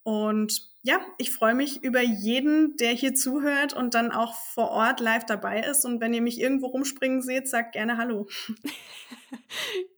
Und 0.03 0.69
ja, 0.83 1.01
ich 1.17 1.31
freue 1.31 1.53
mich 1.53 1.83
über 1.83 1.99
jeden, 1.99 2.77
der 2.77 2.93
hier 2.93 3.13
zuhört 3.13 3.73
und 3.73 3.93
dann 3.93 4.13
auch 4.13 4.33
vor 4.33 4.69
Ort 4.71 5.01
live 5.01 5.25
dabei 5.25 5.59
ist. 5.59 5.83
Und 5.83 5.99
wenn 5.99 6.13
ihr 6.13 6.21
mich 6.21 6.39
irgendwo 6.39 6.67
rumspringen 6.67 7.21
seht, 7.21 7.49
sagt 7.49 7.73
gerne 7.73 7.97
Hallo. 7.97 8.27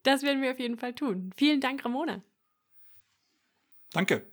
Das 0.04 0.22
werden 0.22 0.42
wir 0.42 0.52
auf 0.52 0.60
jeden 0.60 0.78
Fall 0.78 0.94
tun. 0.94 1.32
Vielen 1.38 1.62
Dank, 1.62 1.86
Ramona. 1.86 2.22
Danke. 3.94 4.33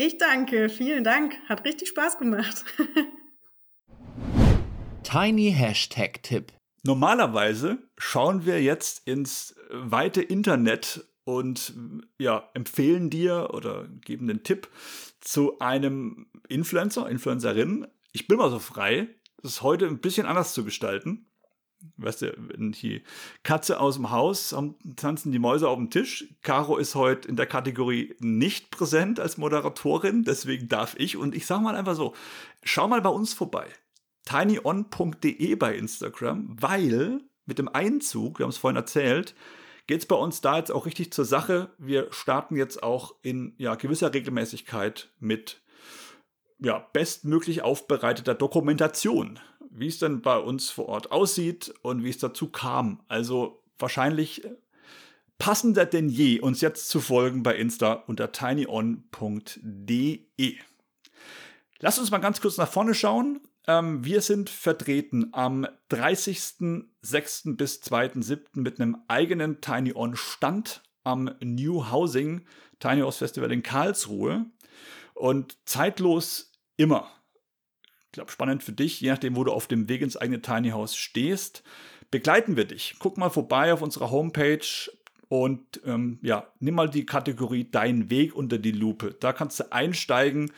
Ich 0.00 0.16
danke, 0.16 0.68
vielen 0.68 1.02
Dank. 1.02 1.36
Hat 1.48 1.64
richtig 1.64 1.88
Spaß 1.88 2.18
gemacht. 2.18 2.64
Tiny 5.02 5.50
Hashtag-Tipp. 5.50 6.52
Normalerweise 6.84 7.78
schauen 7.96 8.46
wir 8.46 8.62
jetzt 8.62 9.08
ins 9.08 9.56
weite 9.70 10.22
Internet 10.22 11.04
und 11.24 11.74
ja, 12.16 12.48
empfehlen 12.54 13.10
dir 13.10 13.50
oder 13.52 13.88
geben 13.88 14.28
den 14.28 14.44
Tipp 14.44 14.68
zu 15.20 15.58
einem 15.58 16.28
Influencer, 16.48 17.10
Influencerin. 17.10 17.88
Ich 18.12 18.28
bin 18.28 18.38
mal 18.38 18.50
so 18.50 18.60
frei, 18.60 19.08
das 19.42 19.62
heute 19.62 19.88
ein 19.88 19.98
bisschen 19.98 20.28
anders 20.28 20.54
zu 20.54 20.64
gestalten. 20.64 21.27
Weißt 21.96 22.22
du, 22.22 22.34
wenn 22.36 22.72
die 22.72 23.02
Katze 23.42 23.80
aus 23.80 23.96
dem 23.96 24.10
Haus, 24.10 24.54
tanzen 24.96 25.32
die 25.32 25.38
Mäuse 25.38 25.68
auf 25.68 25.76
dem 25.76 25.90
Tisch. 25.90 26.26
Caro 26.42 26.76
ist 26.76 26.94
heute 26.94 27.28
in 27.28 27.36
der 27.36 27.46
Kategorie 27.46 28.14
nicht 28.18 28.70
präsent 28.70 29.20
als 29.20 29.36
Moderatorin, 29.36 30.24
deswegen 30.24 30.68
darf 30.68 30.94
ich. 30.98 31.16
Und 31.16 31.34
ich 31.34 31.46
sage 31.46 31.62
mal 31.62 31.76
einfach 31.76 31.94
so, 31.94 32.14
schau 32.62 32.88
mal 32.88 33.00
bei 33.00 33.10
uns 33.10 33.32
vorbei. 33.32 33.66
tinyon.de 34.24 35.54
bei 35.54 35.76
Instagram, 35.76 36.56
weil 36.60 37.20
mit 37.46 37.58
dem 37.58 37.68
Einzug, 37.68 38.38
wir 38.38 38.44
haben 38.44 38.50
es 38.50 38.58
vorhin 38.58 38.76
erzählt, 38.76 39.34
geht 39.86 40.00
es 40.00 40.06
bei 40.06 40.16
uns 40.16 40.40
da 40.40 40.58
jetzt 40.58 40.70
auch 40.70 40.86
richtig 40.86 41.12
zur 41.12 41.24
Sache. 41.24 41.70
Wir 41.78 42.08
starten 42.10 42.56
jetzt 42.56 42.82
auch 42.82 43.14
in 43.22 43.54
ja, 43.56 43.74
gewisser 43.74 44.12
Regelmäßigkeit 44.12 45.10
mit 45.18 45.62
ja, 46.60 46.86
bestmöglich 46.92 47.62
aufbereiteter 47.62 48.34
Dokumentation 48.34 49.38
wie 49.78 49.88
es 49.88 49.98
denn 49.98 50.22
bei 50.22 50.38
uns 50.38 50.70
vor 50.70 50.88
Ort 50.88 51.12
aussieht 51.12 51.74
und 51.82 52.04
wie 52.04 52.10
es 52.10 52.18
dazu 52.18 52.50
kam. 52.50 53.00
Also 53.08 53.62
wahrscheinlich 53.78 54.42
passender 55.38 55.86
denn 55.86 56.08
je, 56.08 56.40
uns 56.40 56.60
jetzt 56.60 56.88
zu 56.88 57.00
folgen 57.00 57.42
bei 57.42 57.56
Insta 57.56 57.92
unter 57.92 58.32
tinyon.de. 58.32 59.46
Lass 61.80 61.98
uns 61.98 62.10
mal 62.10 62.18
ganz 62.18 62.40
kurz 62.40 62.56
nach 62.56 62.70
vorne 62.70 62.94
schauen. 62.94 63.40
Ähm, 63.68 64.04
wir 64.04 64.20
sind 64.20 64.50
vertreten 64.50 65.28
am 65.32 65.66
30.06. 65.90 67.56
bis 67.56 67.80
2.07. 67.82 68.40
mit 68.54 68.80
einem 68.80 68.96
eigenen 69.06 69.60
Tiny 69.60 69.92
On 69.94 70.16
Stand 70.16 70.82
am 71.04 71.30
New 71.40 71.90
Housing 71.90 72.44
Tiny 72.80 73.02
House 73.02 73.18
Festival 73.18 73.52
in 73.52 73.62
Karlsruhe. 73.62 74.46
Und 75.14 75.56
zeitlos 75.64 76.52
immer 76.76 77.10
ich 78.08 78.12
glaube, 78.12 78.32
spannend 78.32 78.62
für 78.62 78.72
dich, 78.72 79.02
je 79.02 79.10
nachdem, 79.10 79.36
wo 79.36 79.44
du 79.44 79.52
auf 79.52 79.66
dem 79.66 79.88
Weg 79.88 80.00
ins 80.00 80.16
eigene 80.16 80.40
Tiny 80.40 80.70
House 80.70 80.96
stehst, 80.96 81.62
begleiten 82.10 82.56
wir 82.56 82.64
dich. 82.64 82.96
Guck 82.98 83.18
mal 83.18 83.28
vorbei 83.28 83.70
auf 83.70 83.82
unserer 83.82 84.10
Homepage 84.10 84.90
und 85.28 85.82
ähm, 85.84 86.18
ja, 86.22 86.50
nimm 86.58 86.74
mal 86.74 86.88
die 86.88 87.04
Kategorie 87.04 87.70
Dein 87.70 88.08
Weg 88.08 88.34
unter 88.34 88.56
die 88.56 88.72
Lupe. 88.72 89.14
Da 89.20 89.34
kannst 89.34 89.60
du 89.60 89.70
einsteigen 89.72 90.50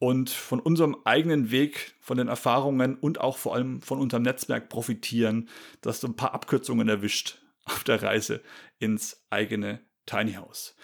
und 0.00 0.30
von 0.30 0.58
unserem 0.58 0.96
eigenen 1.04 1.52
Weg, 1.52 1.94
von 2.00 2.18
den 2.18 2.26
Erfahrungen 2.26 2.96
und 2.96 3.20
auch 3.20 3.38
vor 3.38 3.54
allem 3.54 3.80
von 3.80 4.00
unserem 4.00 4.24
Netzwerk 4.24 4.68
profitieren, 4.68 5.48
dass 5.82 6.00
du 6.00 6.08
ein 6.08 6.16
paar 6.16 6.34
Abkürzungen 6.34 6.88
erwischt 6.88 7.40
auf 7.64 7.84
der 7.84 8.02
Reise 8.02 8.42
ins 8.80 9.24
eigene 9.30 9.80
Tiny 10.06 10.34
House. 10.34 10.74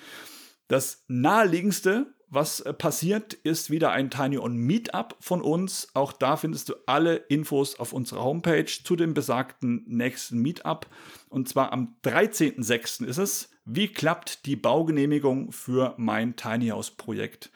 Das 0.68 1.04
naheliegendste 1.08 2.14
was 2.32 2.60
äh, 2.60 2.72
passiert, 2.72 3.34
ist 3.34 3.70
wieder 3.70 3.92
ein 3.92 4.10
Tiny 4.10 4.38
On 4.38 4.56
Meetup 4.56 5.16
von 5.20 5.42
uns. 5.42 5.88
Auch 5.92 6.12
da 6.12 6.38
findest 6.38 6.70
du 6.70 6.74
alle 6.86 7.16
Infos 7.16 7.78
auf 7.78 7.92
unserer 7.92 8.24
Homepage 8.24 8.64
zu 8.64 8.96
dem 8.96 9.12
besagten 9.12 9.84
nächsten 9.86 10.38
Meetup. 10.38 10.86
Und 11.28 11.50
zwar 11.50 11.72
am 11.74 11.94
13.06. 12.04 13.04
ist 13.04 13.18
es. 13.18 13.50
Wie 13.66 13.88
klappt 13.88 14.46
die 14.46 14.56
Baugenehmigung 14.56 15.52
für 15.52 15.94
mein 15.98 16.34
Tiny 16.34 16.68
House 16.68 16.90
Projekt? 16.90 17.52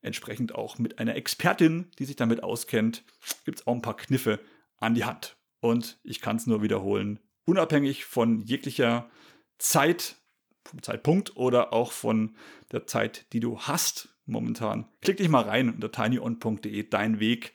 Entsprechend 0.00 0.54
auch 0.54 0.78
mit 0.78 1.00
einer 1.00 1.16
Expertin, 1.16 1.90
die 1.98 2.04
sich 2.04 2.16
damit 2.16 2.44
auskennt, 2.44 3.02
gibt 3.44 3.58
es 3.58 3.66
auch 3.66 3.74
ein 3.74 3.82
paar 3.82 3.96
Kniffe 3.96 4.38
an 4.76 4.94
die 4.94 5.04
Hand. 5.04 5.36
Und 5.58 5.98
ich 6.04 6.20
kann 6.20 6.36
es 6.36 6.46
nur 6.46 6.62
wiederholen, 6.62 7.18
unabhängig 7.46 8.04
von 8.04 8.40
jeglicher 8.40 9.10
Zeit, 9.58 10.16
vom 10.64 10.82
Zeitpunkt 10.82 11.36
oder 11.36 11.72
auch 11.72 11.90
von 11.90 12.36
der 12.70 12.86
Zeit, 12.86 13.26
die 13.32 13.40
du 13.40 13.58
hast, 13.58 14.08
momentan. 14.30 14.88
Klick 15.02 15.18
dich 15.18 15.28
mal 15.28 15.42
rein 15.42 15.68
unter 15.68 15.90
tinyon.de, 15.92 16.88
dein 16.88 17.20
Weg. 17.20 17.52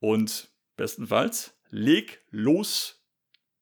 Und 0.00 0.50
bestenfalls 0.76 1.54
leg 1.70 2.20
los, 2.30 3.04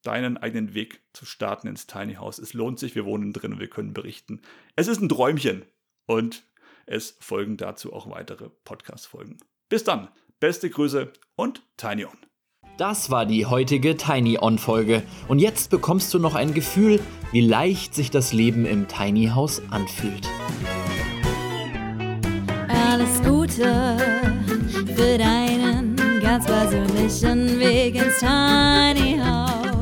deinen 0.02 0.36
eigenen 0.36 0.74
Weg 0.74 1.02
zu 1.12 1.24
starten 1.26 1.66
ins 1.66 1.86
Tiny 1.86 2.14
House. 2.14 2.38
Es 2.38 2.54
lohnt 2.54 2.78
sich, 2.78 2.94
wir 2.94 3.04
wohnen 3.04 3.32
drin 3.32 3.52
und 3.52 3.60
wir 3.60 3.68
können 3.68 3.92
berichten. 3.92 4.40
Es 4.76 4.88
ist 4.88 5.00
ein 5.00 5.08
Träumchen 5.08 5.64
und 6.06 6.44
es 6.86 7.16
folgen 7.20 7.56
dazu 7.56 7.92
auch 7.92 8.08
weitere 8.08 8.48
Podcast-Folgen. 8.64 9.38
Bis 9.68 9.82
dann, 9.82 10.08
beste 10.38 10.70
Grüße 10.70 11.12
und 11.34 11.62
Tiny 11.76 12.04
On. 12.04 12.16
Das 12.78 13.10
war 13.10 13.24
die 13.24 13.46
heutige 13.46 13.96
Tiny 13.96 14.38
On 14.38 14.58
Folge 14.58 15.02
und 15.28 15.38
jetzt 15.38 15.70
bekommst 15.70 16.12
du 16.12 16.18
noch 16.18 16.34
ein 16.34 16.54
Gefühl, 16.54 17.00
wie 17.32 17.40
leicht 17.40 17.94
sich 17.94 18.10
das 18.10 18.32
Leben 18.32 18.66
im 18.66 18.86
Tiny 18.86 19.28
House 19.28 19.62
anfühlt 19.70 20.28
alles 23.62 23.96
Gute 24.76 24.94
für 24.94 25.18
deinen 25.18 25.96
ganz 26.22 26.46
persönlichen 26.46 27.58
Weg 27.58 27.94
ins 27.94 28.18
Tiny 28.18 29.18
House. 29.18 29.66
Oh. 29.72 29.75